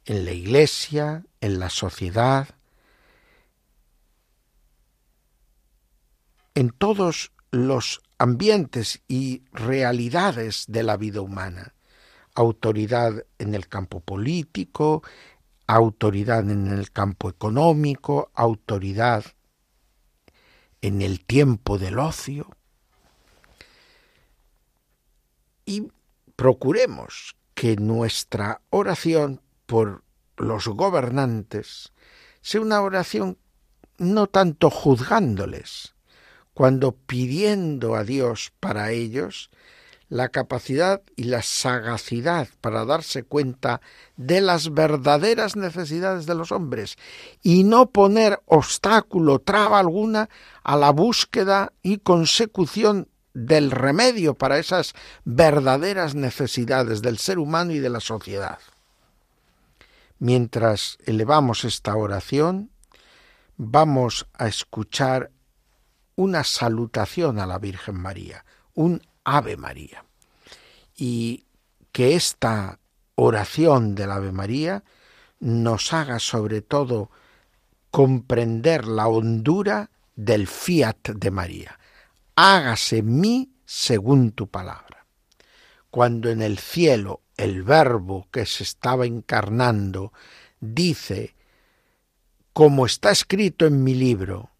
en 0.06 0.26
la 0.26 0.32
iglesia, 0.32 1.26
en 1.42 1.58
la 1.58 1.72
sociedad, 1.72 2.50
en 6.54 6.70
todos 6.70 7.32
los 7.50 8.04
ambientes 8.20 9.02
y 9.08 9.42
realidades 9.52 10.66
de 10.68 10.84
la 10.84 10.98
vida 10.98 11.22
humana. 11.22 11.74
Autoridad 12.36 13.26
en 13.40 13.56
el 13.56 13.68
campo 13.70 14.02
político, 14.02 15.02
autoridad 15.68 16.50
en 16.50 16.68
el 16.68 16.92
campo 16.92 17.30
económico, 17.30 18.32
autoridad 18.34 19.26
en 20.82 21.02
el 21.02 21.26
tiempo 21.26 21.78
del 21.78 22.00
ocio. 22.00 22.50
Y 25.66 25.92
procuremos 26.36 27.36
que 27.56 27.76
nuestra 27.78 28.62
oración 28.70 29.42
por 29.66 30.04
los 30.38 30.68
gobernantes 30.68 31.94
sea 32.42 32.62
una 32.62 32.82
oración 32.82 33.38
no 33.98 34.28
tanto 34.28 34.70
juzgándoles, 34.70 35.96
cuando 36.54 36.92
pidiendo 36.92 37.96
a 37.96 38.04
Dios 38.04 38.54
para 38.60 38.92
ellos 38.92 39.50
la 40.10 40.30
capacidad 40.30 41.02
y 41.16 41.24
la 41.24 41.42
sagacidad 41.42 42.48
para 42.62 42.86
darse 42.86 43.24
cuenta 43.24 43.82
de 44.18 44.42
las 44.42 44.74
verdaderas 44.74 45.56
necesidades 45.56 46.26
de 46.26 46.36
los 46.36 46.52
hombres 46.52 46.98
y 47.42 47.64
no 47.64 47.90
poner 47.90 48.42
obstáculo, 48.46 49.40
traba 49.40 49.80
alguna 49.80 50.30
a 50.64 50.76
la 50.78 50.92
búsqueda 50.92 51.74
y 51.82 51.98
consecución 51.98 53.08
del 53.34 53.72
remedio 53.72 54.36
para 54.36 54.60
esas 54.60 54.94
verdaderas 55.26 56.16
necesidades 56.16 57.02
del 57.02 57.18
ser 57.18 57.40
humano 57.40 57.74
y 57.74 57.80
de 57.80 57.90
la 57.90 58.00
sociedad. 58.00 58.60
Mientras 60.20 60.98
elevamos 61.06 61.66
esta 61.66 61.96
oración, 61.96 62.72
vamos 63.58 64.28
a 64.34 64.48
escuchar 64.48 65.32
una 66.16 66.46
salutación 66.46 67.40
a 67.40 67.46
la 67.46 67.60
Virgen 67.60 67.96
María, 67.96 68.46
un 68.74 69.02
Ave 69.26 69.58
María. 69.58 70.06
Y 70.96 71.44
que 71.92 72.16
esta 72.16 72.80
oración 73.16 73.96
del 73.96 74.12
Ave 74.12 74.32
María 74.32 74.84
nos 75.40 75.94
haga 75.94 76.20
sobre 76.20 76.62
todo 76.62 77.10
comprender 77.92 78.86
la 78.88 79.08
hondura 79.08 79.90
del 80.16 80.48
fiat 80.48 81.10
de 81.10 81.32
María. 81.32 81.80
Hágase 82.36 83.02
mí 83.02 83.52
según 83.66 84.32
tu 84.32 84.48
palabra. 84.48 85.06
Cuando 85.90 86.30
en 86.30 86.42
el 86.42 86.60
cielo 86.60 87.22
el 87.38 87.64
verbo 87.64 88.28
que 88.32 88.46
se 88.46 88.64
estaba 88.64 89.06
encarnando 89.06 90.14
dice, 90.60 91.36
como 92.54 92.86
está 92.86 93.12
escrito 93.12 93.66
en 93.66 93.84
mi 93.84 93.94
libro, 93.94 94.52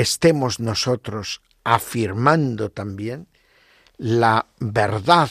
estemos 0.00 0.60
nosotros 0.60 1.40
afirmando 1.64 2.70
también 2.70 3.26
la 3.96 4.46
verdad 4.58 5.30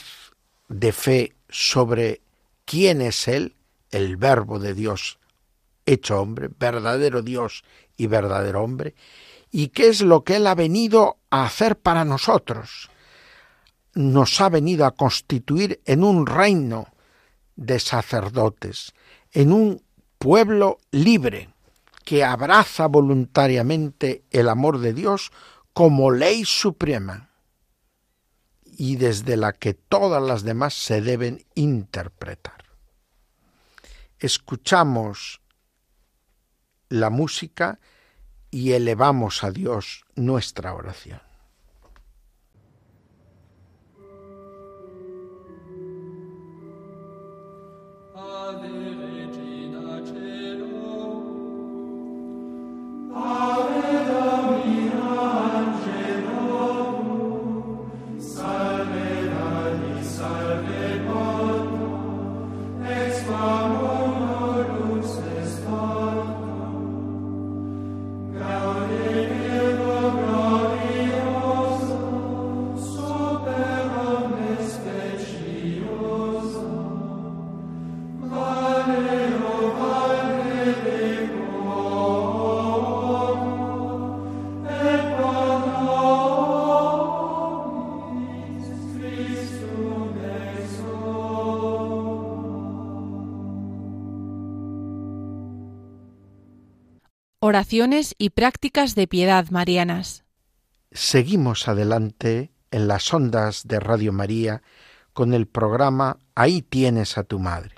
de 0.68 0.92
fe 0.92 1.36
sobre 1.50 2.22
quién 2.66 3.02
es 3.02 3.28
Él, 3.28 3.56
el 3.92 4.18
verbo 4.18 4.60
de 4.60 4.74
Dios 4.74 5.20
hecho 5.88 6.22
hombre, 6.22 6.50
verdadero 6.60 7.24
Dios 7.24 7.64
y 7.96 8.06
verdadero 8.06 8.62
hombre, 8.62 8.94
y 9.50 9.70
qué 9.70 9.88
es 9.88 10.02
lo 10.02 10.24
que 10.24 10.36
Él 10.36 10.46
ha 10.46 10.54
venido 10.54 11.18
a 11.32 11.46
hacer 11.46 11.78
para 11.78 12.06
nosotros. 12.06 12.90
Nos 13.96 14.40
ha 14.42 14.50
venido 14.50 14.86
a 14.86 14.92
constituir 14.92 15.82
en 15.86 16.04
un 16.04 16.28
reino 16.28 16.90
de 17.56 17.80
sacerdotes, 17.80 18.94
en 19.32 19.52
un 19.52 19.82
pueblo 20.20 20.78
libre, 20.92 21.50
que 22.08 22.24
abraza 22.24 22.88
voluntariamente 22.88 24.24
el 24.32 24.48
amor 24.48 24.80
de 24.80 24.94
Dios 24.94 25.34
como 25.74 26.10
ley 26.10 26.46
suprema 26.46 27.32
y 28.64 28.96
desde 28.96 29.36
la 29.36 29.52
que 29.52 29.74
todas 29.74 30.24
las 30.24 30.44
demás 30.44 30.74
se 30.74 31.02
deben 31.02 31.46
interpretar. 31.54 32.64
Escuchamos 34.20 35.42
la 36.88 37.10
música 37.10 37.82
y 38.52 38.72
elevamos 38.72 39.44
a 39.44 39.52
Dios 39.52 40.06
nuestra 40.16 40.76
oración. 40.76 41.27
Y 98.18 98.30
prácticas 98.30 98.96
de 98.96 99.08
piedad 99.08 99.50
marianas. 99.50 100.24
Seguimos 100.92 101.68
adelante 101.68 102.52
en 102.72 102.88
las 102.88 103.14
ondas 103.14 103.68
de 103.68 103.80
Radio 103.80 104.14
María 104.14 104.62
con 105.14 105.34
el 105.34 105.48
programa 105.48 106.18
Ahí 106.36 106.62
tienes 106.62 107.18
a 107.18 107.24
tu 107.24 107.40
madre. 107.40 107.76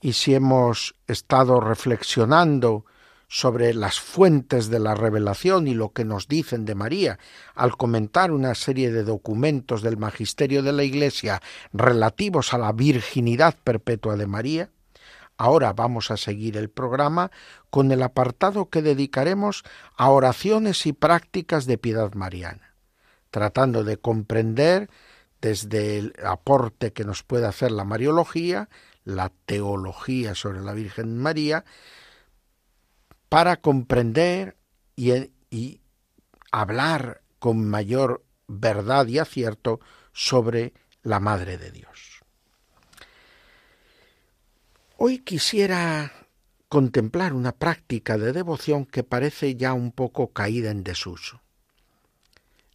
Y 0.00 0.12
si 0.12 0.34
hemos 0.34 0.94
estado 1.06 1.60
reflexionando 1.60 2.84
sobre 3.28 3.72
las 3.72 3.98
fuentes 3.98 4.68
de 4.68 4.78
la 4.78 4.94
revelación 4.94 5.66
y 5.66 5.74
lo 5.74 5.92
que 5.92 6.04
nos 6.04 6.28
dicen 6.28 6.66
de 6.66 6.74
María 6.74 7.18
al 7.54 7.76
comentar 7.76 8.30
una 8.30 8.54
serie 8.54 8.92
de 8.92 9.02
documentos 9.02 9.82
del 9.82 9.96
magisterio 9.96 10.62
de 10.62 10.72
la 10.72 10.84
Iglesia 10.84 11.40
relativos 11.72 12.52
a 12.52 12.58
la 12.58 12.72
virginidad 12.72 13.56
perpetua 13.64 14.16
de 14.16 14.26
María, 14.26 14.70
Ahora 15.36 15.72
vamos 15.72 16.10
a 16.10 16.16
seguir 16.16 16.56
el 16.56 16.70
programa 16.70 17.30
con 17.70 17.90
el 17.90 18.02
apartado 18.02 18.70
que 18.70 18.82
dedicaremos 18.82 19.64
a 19.96 20.10
oraciones 20.10 20.86
y 20.86 20.92
prácticas 20.92 21.66
de 21.66 21.78
piedad 21.78 22.14
mariana, 22.14 22.74
tratando 23.30 23.82
de 23.82 23.96
comprender 23.96 24.88
desde 25.40 25.98
el 25.98 26.14
aporte 26.24 26.92
que 26.92 27.04
nos 27.04 27.22
puede 27.22 27.46
hacer 27.46 27.70
la 27.70 27.84
Mariología, 27.84 28.70
la 29.04 29.30
teología 29.44 30.34
sobre 30.34 30.62
la 30.62 30.72
Virgen 30.72 31.18
María, 31.18 31.64
para 33.28 33.56
comprender 33.56 34.56
y, 34.96 35.80
hablar 36.52 37.22
con 37.40 37.68
mayor 37.68 38.24
verdad 38.46 39.06
y 39.08 39.18
acierto 39.18 39.80
sobre 40.12 40.72
la 41.02 41.18
Madre 41.20 41.58
de 41.58 41.72
Dios. 41.72 42.13
Hoy 44.96 45.18
quisiera 45.18 46.12
contemplar 46.68 47.32
una 47.32 47.52
práctica 47.52 48.16
de 48.16 48.32
devoción 48.32 48.86
que 48.86 49.02
parece 49.02 49.56
ya 49.56 49.72
un 49.72 49.90
poco 49.90 50.32
caída 50.32 50.70
en 50.70 50.84
desuso. 50.84 51.40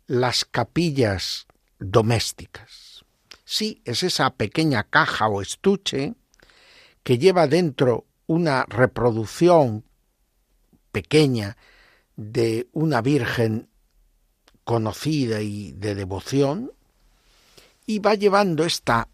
Las 0.06 0.44
capillas 0.44 1.48
domésticas. 1.80 3.06
Sí, 3.46 3.82
es 3.86 4.04
esa 4.04 4.30
pequeña 4.32 4.84
caja 4.84 5.28
o 5.28 5.42
estuche 5.42 6.14
que 7.04 7.18
lleva 7.18 7.48
dentro 7.48 8.06
una 8.28 8.66
reproducción 8.68 9.86
pequeña 10.92 11.56
de 12.18 12.68
una 12.74 13.02
virgen 13.02 13.70
conocida 14.66 15.42
y 15.42 15.72
de 15.72 15.96
devoción, 15.96 16.72
y 17.86 18.00
va 18.00 18.14
llevando 18.14 18.66
esta 18.66 19.08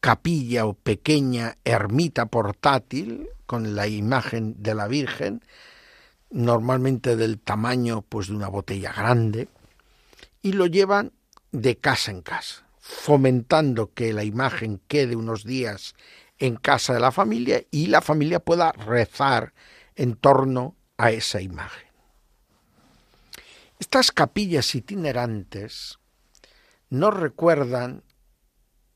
capilla 0.00 0.66
o 0.66 0.74
pequeña 0.74 1.56
ermita 1.64 2.26
portátil 2.26 3.28
con 3.46 3.74
la 3.74 3.86
imagen 3.86 4.62
de 4.62 4.74
la 4.74 4.88
Virgen, 4.88 5.42
normalmente 6.30 7.16
del 7.16 7.38
tamaño 7.38 8.02
pues 8.02 8.28
de 8.28 8.34
una 8.34 8.48
botella 8.48 8.92
grande, 8.92 9.48
y 10.42 10.52
lo 10.52 10.66
llevan 10.66 11.12
de 11.52 11.76
casa 11.76 12.10
en 12.10 12.22
casa, 12.22 12.64
fomentando 12.78 13.92
que 13.92 14.12
la 14.12 14.24
imagen 14.24 14.80
quede 14.88 15.16
unos 15.16 15.44
días 15.44 15.94
en 16.38 16.56
casa 16.56 16.94
de 16.94 17.00
la 17.00 17.12
familia 17.12 17.62
y 17.70 17.88
la 17.88 18.00
familia 18.00 18.40
pueda 18.40 18.72
rezar 18.72 19.52
en 19.96 20.16
torno 20.16 20.76
a 20.96 21.10
esa 21.10 21.40
imagen. 21.40 21.88
Estas 23.78 24.12
capillas 24.12 24.74
itinerantes 24.74 25.98
nos 26.88 27.14
recuerdan 27.14 28.02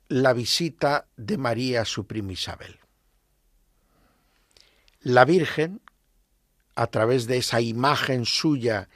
la 0.08 0.32
visita 0.32 1.06
de 1.16 1.38
María 1.38 1.82
a 1.82 1.84
su 1.84 2.06
prima 2.06 2.32
Isabel. 2.32 2.78
La 5.00 5.24
Virgen, 5.24 5.80
a 6.74 6.86
través 6.86 7.26
de 7.26 7.38
esa 7.38 7.60
imagen 7.60 8.24
suya 8.24 8.88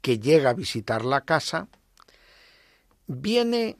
que 0.00 0.18
llega 0.18 0.50
a 0.50 0.54
visitar 0.54 1.04
la 1.04 1.22
casa, 1.22 1.68
viene 3.06 3.76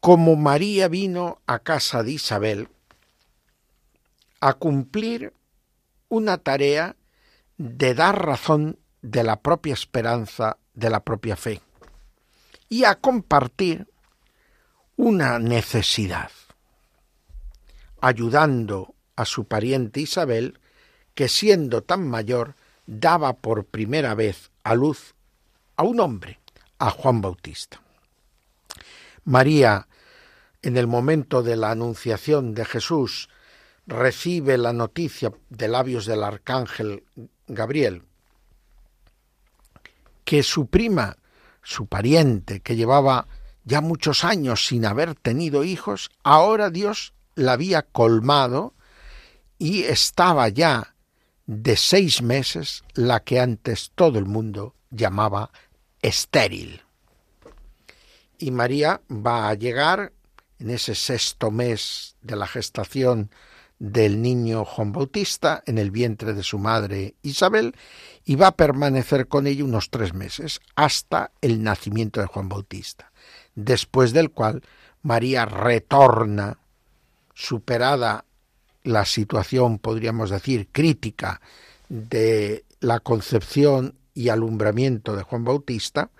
como 0.00 0.36
María 0.36 0.88
vino 0.88 1.40
a 1.46 1.60
casa 1.60 2.02
de 2.02 2.12
Isabel 2.12 2.68
a 4.40 4.54
cumplir 4.54 5.32
una 6.08 6.38
tarea 6.38 6.96
de 7.56 7.94
dar 7.94 8.26
razón 8.26 8.78
de 9.00 9.22
la 9.22 9.40
propia 9.40 9.72
esperanza, 9.72 10.58
de 10.74 10.90
la 10.90 11.04
propia 11.04 11.36
fe, 11.36 11.62
y 12.68 12.84
a 12.84 12.96
compartir 12.96 13.88
una 14.96 15.38
necesidad, 15.38 16.30
ayudando 18.00 18.94
a 19.16 19.24
su 19.24 19.46
pariente 19.46 20.00
Isabel, 20.00 20.58
que 21.14 21.28
siendo 21.28 21.82
tan 21.82 22.08
mayor, 22.08 22.54
daba 22.86 23.34
por 23.34 23.64
primera 23.64 24.14
vez 24.14 24.50
a 24.62 24.74
luz 24.74 25.14
a 25.76 25.82
un 25.84 26.00
hombre, 26.00 26.40
a 26.78 26.90
Juan 26.90 27.20
Bautista. 27.20 27.80
María, 29.24 29.88
en 30.62 30.76
el 30.76 30.86
momento 30.86 31.42
de 31.42 31.56
la 31.56 31.70
anunciación 31.70 32.54
de 32.54 32.64
Jesús, 32.64 33.28
recibe 33.86 34.58
la 34.58 34.72
noticia 34.72 35.32
de 35.50 35.68
labios 35.68 36.06
del 36.06 36.22
arcángel 36.22 37.04
Gabriel 37.46 38.02
que 40.24 40.42
su 40.42 40.66
prima, 40.66 41.16
su 41.62 41.86
pariente, 41.86 42.60
que 42.60 42.76
llevaba 42.76 43.26
ya 43.64 43.80
muchos 43.80 44.24
años 44.24 44.66
sin 44.66 44.84
haber 44.84 45.14
tenido 45.14 45.64
hijos, 45.64 46.10
ahora 46.22 46.70
Dios 46.70 47.14
la 47.34 47.52
había 47.52 47.82
colmado 47.82 48.74
y 49.58 49.84
estaba 49.84 50.48
ya 50.48 50.94
de 51.46 51.76
seis 51.76 52.22
meses 52.22 52.84
la 52.94 53.20
que 53.20 53.40
antes 53.40 53.92
todo 53.94 54.18
el 54.18 54.26
mundo 54.26 54.74
llamaba 54.90 55.50
estéril. 56.02 56.82
Y 58.38 58.50
María 58.50 59.00
va 59.10 59.48
a 59.48 59.54
llegar 59.54 60.12
en 60.58 60.70
ese 60.70 60.94
sexto 60.94 61.50
mes 61.50 62.16
de 62.22 62.36
la 62.36 62.46
gestación 62.46 63.30
del 63.78 64.22
niño 64.22 64.64
Juan 64.64 64.92
Bautista 64.92 65.62
en 65.66 65.78
el 65.78 65.90
vientre 65.90 66.32
de 66.32 66.42
su 66.42 66.58
madre 66.58 67.16
Isabel 67.22 67.74
y 68.24 68.36
va 68.36 68.48
a 68.48 68.56
permanecer 68.56 69.28
con 69.28 69.46
ella 69.46 69.64
unos 69.64 69.90
tres 69.90 70.14
meses 70.14 70.60
hasta 70.76 71.32
el 71.40 71.62
nacimiento 71.62 72.20
de 72.20 72.26
Juan 72.26 72.48
Bautista, 72.48 73.12
después 73.54 74.12
del 74.12 74.30
cual 74.30 74.62
María 75.02 75.44
retorna, 75.44 76.58
superada 77.34 78.24
la 78.82 79.04
situación, 79.04 79.78
podríamos 79.78 80.30
decir, 80.30 80.68
crítica 80.70 81.40
de 81.88 82.64
la 82.80 83.00
concepción 83.00 83.94
y 84.14 84.28
alumbramiento 84.28 85.16
de 85.16 85.22
Juan 85.22 85.44
Bautista, 85.44 86.10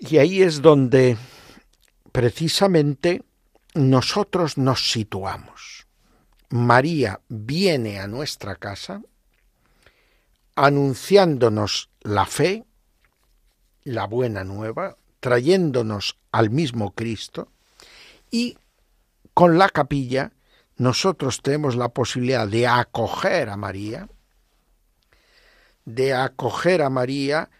y 0.00 0.18
ahí 0.18 0.42
es 0.42 0.62
donde 0.62 1.16
precisamente 2.10 3.22
nosotros 3.74 4.58
nos 4.58 4.90
situamos. 4.90 5.86
María 6.50 7.20
viene 7.28 8.00
a 8.00 8.06
nuestra 8.06 8.56
casa 8.56 9.02
anunciándonos 10.54 11.88
la 12.02 12.26
fe, 12.26 12.64
la 13.84 14.06
buena 14.06 14.44
nueva, 14.44 14.96
trayéndonos 15.20 16.16
al 16.30 16.50
mismo 16.50 16.92
Cristo 16.92 17.48
y 18.30 18.58
con 19.34 19.58
la 19.58 19.68
capilla 19.68 20.32
nosotros 20.76 21.42
tenemos 21.42 21.76
la 21.76 21.88
posibilidad 21.90 22.48
de 22.48 22.66
acoger 22.66 23.48
a 23.48 23.56
María, 23.56 24.08
de 25.84 26.14
acoger 26.14 26.82
a 26.82 26.90
María 26.90 27.50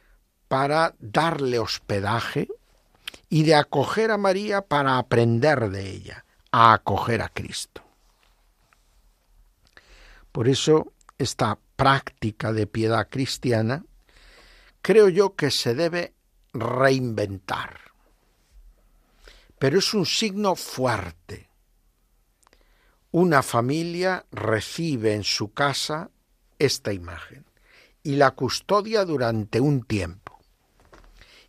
para 0.48 0.94
darle 0.98 1.58
hospedaje, 1.58 2.48
y 3.32 3.44
de 3.44 3.54
acoger 3.54 4.10
a 4.10 4.18
María 4.18 4.60
para 4.60 4.98
aprender 4.98 5.70
de 5.70 5.88
ella, 5.88 6.26
a 6.50 6.74
acoger 6.74 7.22
a 7.22 7.30
Cristo. 7.30 7.80
Por 10.32 10.48
eso 10.48 10.92
esta 11.16 11.58
práctica 11.76 12.52
de 12.52 12.66
piedad 12.66 13.08
cristiana 13.08 13.86
creo 14.82 15.08
yo 15.08 15.34
que 15.34 15.50
se 15.50 15.74
debe 15.74 16.14
reinventar. 16.52 17.80
Pero 19.58 19.78
es 19.78 19.94
un 19.94 20.04
signo 20.04 20.56
fuerte. 20.56 21.48
Una 23.12 23.42
familia 23.42 24.26
recibe 24.32 25.14
en 25.14 25.22
su 25.24 25.52
casa 25.52 26.10
esta 26.58 26.92
imagen 26.92 27.44
y 28.02 28.16
la 28.16 28.32
custodia 28.32 29.04
durante 29.04 29.60
un 29.60 29.84
tiempo. 29.84 30.38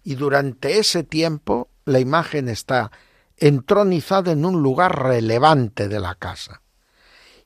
Y 0.04 0.16
durante 0.16 0.78
ese 0.78 1.04
tiempo 1.04 1.70
la 1.86 2.00
imagen 2.00 2.50
está 2.50 2.92
entronizada 3.38 4.32
en 4.32 4.46
un 4.46 4.62
lugar 4.62 5.04
relevante 5.04 5.88
de 5.88 6.00
la 6.00 6.16
casa 6.16 6.62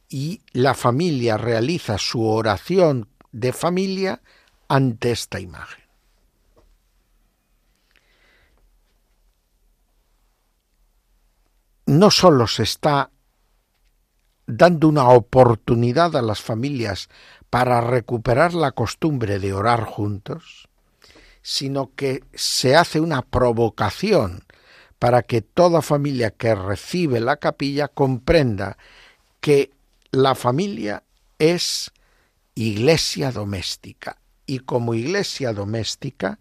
y 0.09 0.41
la 0.51 0.73
familia 0.73 1.37
realiza 1.37 1.97
su 1.97 2.23
oración 2.23 3.09
de 3.31 3.53
familia 3.53 4.21
ante 4.67 5.11
esta 5.11 5.39
imagen. 5.39 5.83
No 11.85 12.11
solo 12.11 12.47
se 12.47 12.63
está 12.63 13.11
dando 14.45 14.87
una 14.87 15.09
oportunidad 15.09 16.15
a 16.15 16.21
las 16.21 16.41
familias 16.41 17.09
para 17.49 17.81
recuperar 17.81 18.53
la 18.53 18.71
costumbre 18.71 19.39
de 19.39 19.53
orar 19.53 19.83
juntos, 19.85 20.67
sino 21.41 21.91
que 21.95 22.23
se 22.33 22.75
hace 22.75 22.99
una 22.99 23.21
provocación 23.21 24.43
para 24.99 25.21
que 25.21 25.41
toda 25.41 25.81
familia 25.81 26.31
que 26.31 26.55
recibe 26.55 27.19
la 27.19 27.37
capilla 27.37 27.87
comprenda 27.87 28.77
que 29.39 29.71
la 30.11 30.35
familia 30.35 31.03
es 31.39 31.91
iglesia 32.55 33.31
doméstica 33.31 34.17
y 34.47 34.59
como 34.59 34.95
iglesia 34.95 35.53
doméstica 35.53 36.39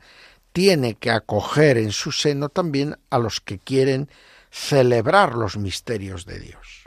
tiene 0.53 0.95
que 0.95 1.11
acoger 1.11 1.77
en 1.77 1.93
su 1.93 2.13
seno 2.13 2.49
también 2.49 2.97
a 3.11 3.19
los 3.19 3.43
que 3.43 3.59
quieren 3.59 4.09
celebrar 4.51 5.35
los 5.35 5.59
misterios 5.59 6.25
de 6.25 6.41
Dios. 6.41 6.85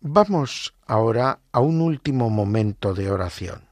Vamos 0.00 0.74
ahora 0.86 1.40
a 1.52 1.60
un 1.60 1.80
último 1.80 2.28
momento 2.28 2.92
de 2.92 3.10
oración. 3.10 3.66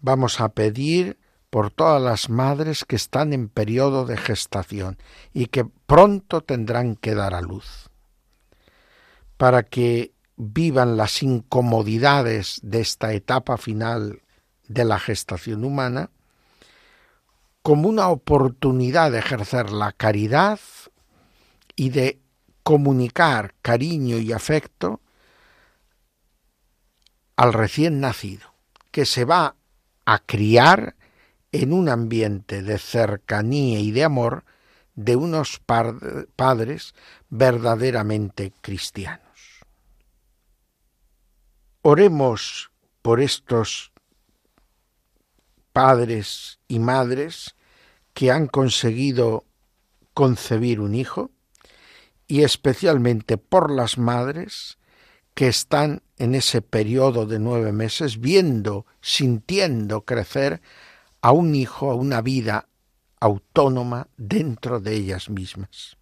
Vamos 0.00 0.40
a 0.40 0.48
pedir 0.48 1.18
por 1.50 1.70
todas 1.70 2.00
las 2.00 2.30
madres 2.30 2.84
que 2.84 2.96
están 2.96 3.32
en 3.32 3.48
periodo 3.48 4.06
de 4.06 4.16
gestación 4.16 4.96
y 5.34 5.46
que 5.46 5.66
pronto 5.86 6.40
tendrán 6.40 6.96
que 6.96 7.14
dar 7.14 7.34
a 7.34 7.40
luz, 7.40 7.90
para 9.36 9.64
que 9.64 10.12
vivan 10.42 10.96
las 10.96 11.22
incomodidades 11.22 12.60
de 12.62 12.80
esta 12.80 13.12
etapa 13.12 13.58
final 13.58 14.22
de 14.68 14.84
la 14.86 14.98
gestación 14.98 15.66
humana 15.66 16.08
como 17.60 17.90
una 17.90 18.08
oportunidad 18.08 19.12
de 19.12 19.18
ejercer 19.18 19.70
la 19.70 19.92
caridad 19.92 20.58
y 21.76 21.90
de 21.90 22.20
comunicar 22.62 23.54
cariño 23.60 24.16
y 24.16 24.32
afecto 24.32 25.02
al 27.36 27.52
recién 27.52 28.00
nacido, 28.00 28.54
que 28.90 29.04
se 29.04 29.26
va 29.26 29.56
a 30.06 30.18
criar 30.20 30.96
en 31.52 31.74
un 31.74 31.90
ambiente 31.90 32.62
de 32.62 32.78
cercanía 32.78 33.78
y 33.78 33.90
de 33.90 34.04
amor 34.04 34.44
de 34.94 35.16
unos 35.16 35.60
padres 36.36 36.94
verdaderamente 37.28 38.54
cristianos. 38.62 39.29
Oremos 41.82 42.70
por 43.00 43.20
estos 43.20 43.92
padres 45.72 46.58
y 46.68 46.78
madres 46.78 47.54
que 48.12 48.30
han 48.30 48.48
conseguido 48.48 49.44
concebir 50.12 50.80
un 50.80 50.94
hijo 50.94 51.30
y 52.26 52.42
especialmente 52.42 53.38
por 53.38 53.70
las 53.70 53.96
madres 53.96 54.76
que 55.34 55.48
están 55.48 56.02
en 56.18 56.34
ese 56.34 56.60
periodo 56.60 57.24
de 57.24 57.38
nueve 57.38 57.72
meses 57.72 58.20
viendo, 58.20 58.84
sintiendo 59.00 60.02
crecer 60.02 60.60
a 61.22 61.32
un 61.32 61.54
hijo, 61.54 61.90
a 61.90 61.94
una 61.94 62.20
vida 62.20 62.68
autónoma 63.20 64.08
dentro 64.18 64.80
de 64.80 64.96
ellas 64.96 65.30
mismas. 65.30 65.96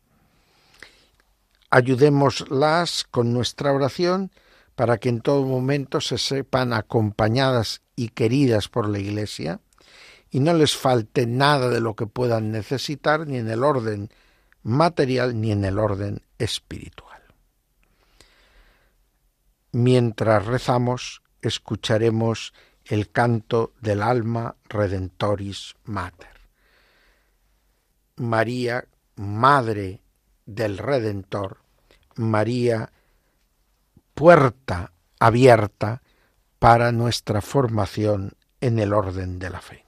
Ayudémoslas 1.71 3.05
con 3.05 3.33
nuestra 3.33 3.73
oración 3.73 4.33
para 4.79 4.99
que 4.99 5.09
en 5.09 5.23
todo 5.23 5.45
momento 5.45 6.01
se 6.01 6.19
sepan 6.19 6.73
acompañadas 6.73 7.83
y 7.97 8.11
queridas 8.11 8.69
por 8.69 8.89
la 8.89 9.01
Iglesia 9.01 9.61
y 10.31 10.39
no 10.39 10.55
les 10.55 10.77
falte 10.77 11.27
nada 11.27 11.69
de 11.69 11.81
lo 11.81 11.97
que 11.97 12.07
puedan 12.07 12.53
necesitar 12.53 13.27
ni 13.27 13.39
en 13.39 13.51
el 13.51 13.65
orden 13.65 14.09
material 14.63 15.41
ni 15.41 15.51
en 15.51 15.65
el 15.65 15.81
orden 15.81 16.23
espiritual. 16.39 17.21
Mientras 19.73 20.47
rezamos, 20.47 21.23
escucharemos 21.43 22.55
el 22.85 23.11
canto 23.11 23.73
del 23.81 24.01
alma 24.01 24.55
Redentoris 24.69 25.75
Mater. 25.83 26.39
María, 28.15 28.87
Madre 29.17 30.03
del 30.47 30.79
Redentor, 30.79 31.57
María, 32.15 32.93
puerta 34.19 34.91
abierta 35.21 36.03
para 36.59 36.91
nuestra 36.91 37.41
formación 37.41 38.33
en 38.61 38.81
el 38.81 38.93
orden 38.93 39.39
de 39.39 39.49
la 39.49 39.61
fe. 39.61 39.88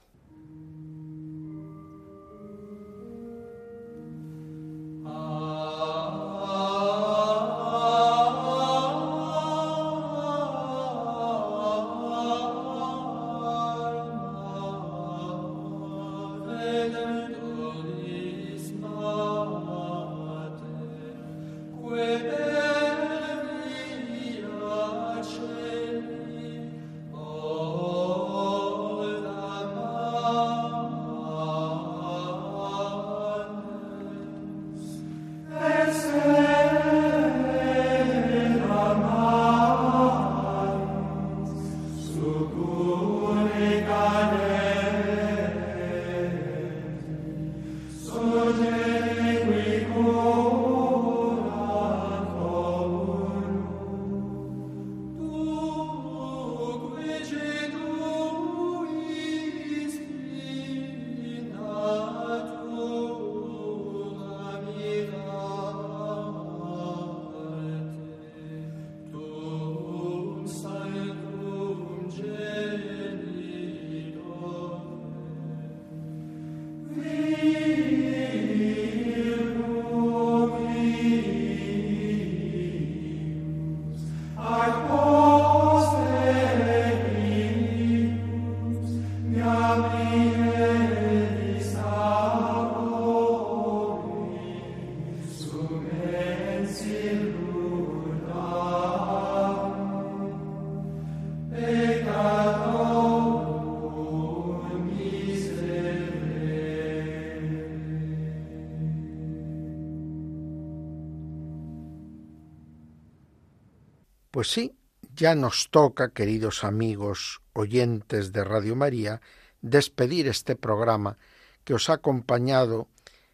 Pues 114.41 114.49
sí, 114.49 114.75
ya 115.13 115.35
nos 115.35 115.69
toca, 115.69 116.13
queridos 116.13 116.63
amigos 116.63 117.43
oyentes 117.53 118.33
de 118.33 118.43
Radio 118.43 118.75
María, 118.75 119.21
despedir 119.61 120.27
este 120.27 120.55
programa 120.55 121.19
que 121.63 121.75
os 121.75 121.91
ha 121.91 121.93
acompañado 122.01 122.87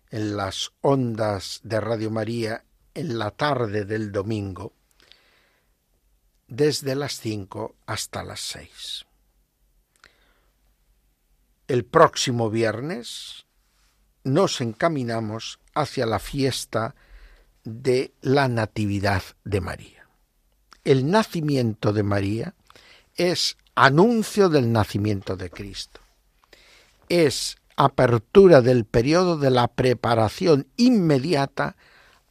en 0.10 0.36
las 0.36 0.74
ondas 0.82 1.62
de 1.64 1.80
Radio 1.80 2.12
María 2.12 2.66
en 2.94 3.18
la 3.18 3.32
tarde 3.32 3.86
del 3.86 4.12
domingo, 4.12 4.74
desde 6.50 6.94
las 6.94 7.22
cinco 7.22 7.78
hasta 7.86 8.22
las 8.22 8.42
seis. 8.42 9.06
El 11.70 11.86
próximo 11.86 12.50
viernes 12.50 13.46
nos 14.26 14.60
encaminamos 14.60 15.62
hacia 15.74 16.06
la 16.06 16.20
fiesta 16.20 16.96
de 17.64 18.14
la 18.20 18.50
Natividad 18.50 19.24
de 19.46 19.62
María 19.62 19.97
el 20.88 21.12
nacimiento 21.12 21.92
de 21.92 22.02
María 22.02 22.54
es 23.16 23.58
anuncio 23.76 24.48
del 24.48 24.72
nacimiento 24.72 25.36
de 25.36 25.50
Cristo. 25.50 26.00
Es 27.10 27.58
apertura 27.76 28.62
del 28.62 28.86
periodo 28.86 29.38
de 29.38 29.52
la 29.52 29.68
preparación 29.68 30.66
inmediata 30.78 31.76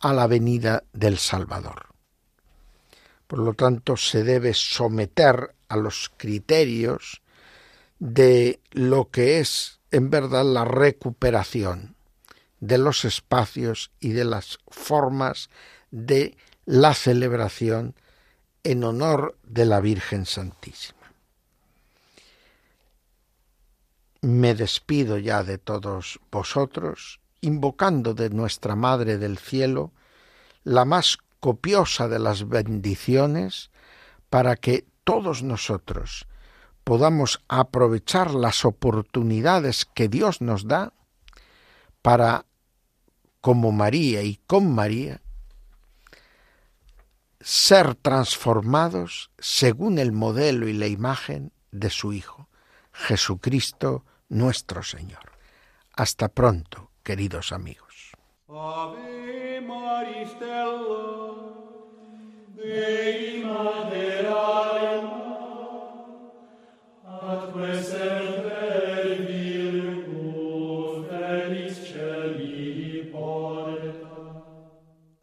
a 0.01 0.15
la 0.15 0.27
venida 0.27 0.85
del 0.95 1.19
Salvador. 1.19 1.89
Por 3.27 3.41
lo 3.41 3.53
tanto, 3.53 3.99
se 3.99 4.25
debe 4.25 4.55
someter 4.55 5.55
a 5.69 5.77
los 5.77 6.11
criterios 6.17 7.21
de 7.99 8.61
lo 8.71 9.11
que 9.11 9.39
es 9.39 9.81
en 9.91 10.09
verdad 10.09 10.47
la 10.47 10.65
recuperación 10.65 11.95
de 12.61 12.79
los 12.79 13.05
espacios 13.05 13.91
y 14.01 14.13
de 14.13 14.25
las 14.25 14.59
formas 14.69 15.51
de 15.91 16.39
la 16.65 16.95
celebración 16.95 17.95
en 18.67 18.83
honor 18.83 19.39
de 19.45 19.65
la 19.65 19.81
Virgen 19.81 20.27
Santísima. 20.27 21.13
Me 24.23 24.57
despido 24.57 25.19
ya 25.19 25.45
de 25.45 25.57
todos 25.57 26.19
vosotros, 26.33 27.21
invocando 27.41 28.13
de 28.13 28.29
nuestra 28.31 28.75
Madre 28.75 29.19
del 29.19 29.39
Cielo 29.39 29.93
la 30.65 30.85
más 30.85 31.19
copiosa 31.39 32.09
de 32.09 32.19
las 32.19 32.49
bendiciones, 32.49 33.71
para 34.31 34.57
que 34.57 34.85
todos 35.05 35.45
nosotros 35.45 36.27
podamos 36.83 37.45
aprovechar 37.47 38.35
las 38.35 38.65
oportunidades 38.65 39.85
que 39.85 40.09
Dios 40.09 40.41
nos 40.41 40.67
da 40.67 40.93
para, 42.03 42.47
como 43.41 43.71
María 43.71 44.23
y 44.23 44.41
con 44.49 44.75
María, 44.75 45.23
ser 47.47 47.95
transformados 47.95 49.31
según 49.39 50.01
el 50.01 50.11
modelo 50.11 50.67
y 50.67 50.73
la 50.73 50.89
imagen 50.89 51.53
de 51.71 51.91
su 51.91 52.13
Hijo, 52.13 52.49
Jesucristo 52.93 54.05
nuestro 54.29 54.83
Señor. 54.83 55.31
Hasta 55.95 56.27
pronto, 56.27 56.91
queridos 57.05 57.53
amigos. 57.53 58.11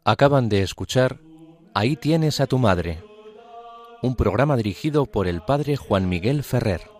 Acaban 0.06 0.48
de 0.48 0.62
escuchar 0.62 1.18
Ahí 1.76 1.96
tienes 1.96 2.38
a 2.40 2.46
tu 2.46 2.58
madre. 2.58 3.02
Un 4.00 4.14
programa 4.14 4.56
dirigido 4.56 5.06
por 5.06 5.26
el 5.26 5.40
padre 5.42 5.76
Juan 5.76 6.08
Miguel 6.08 6.44
Ferrer. 6.44 6.93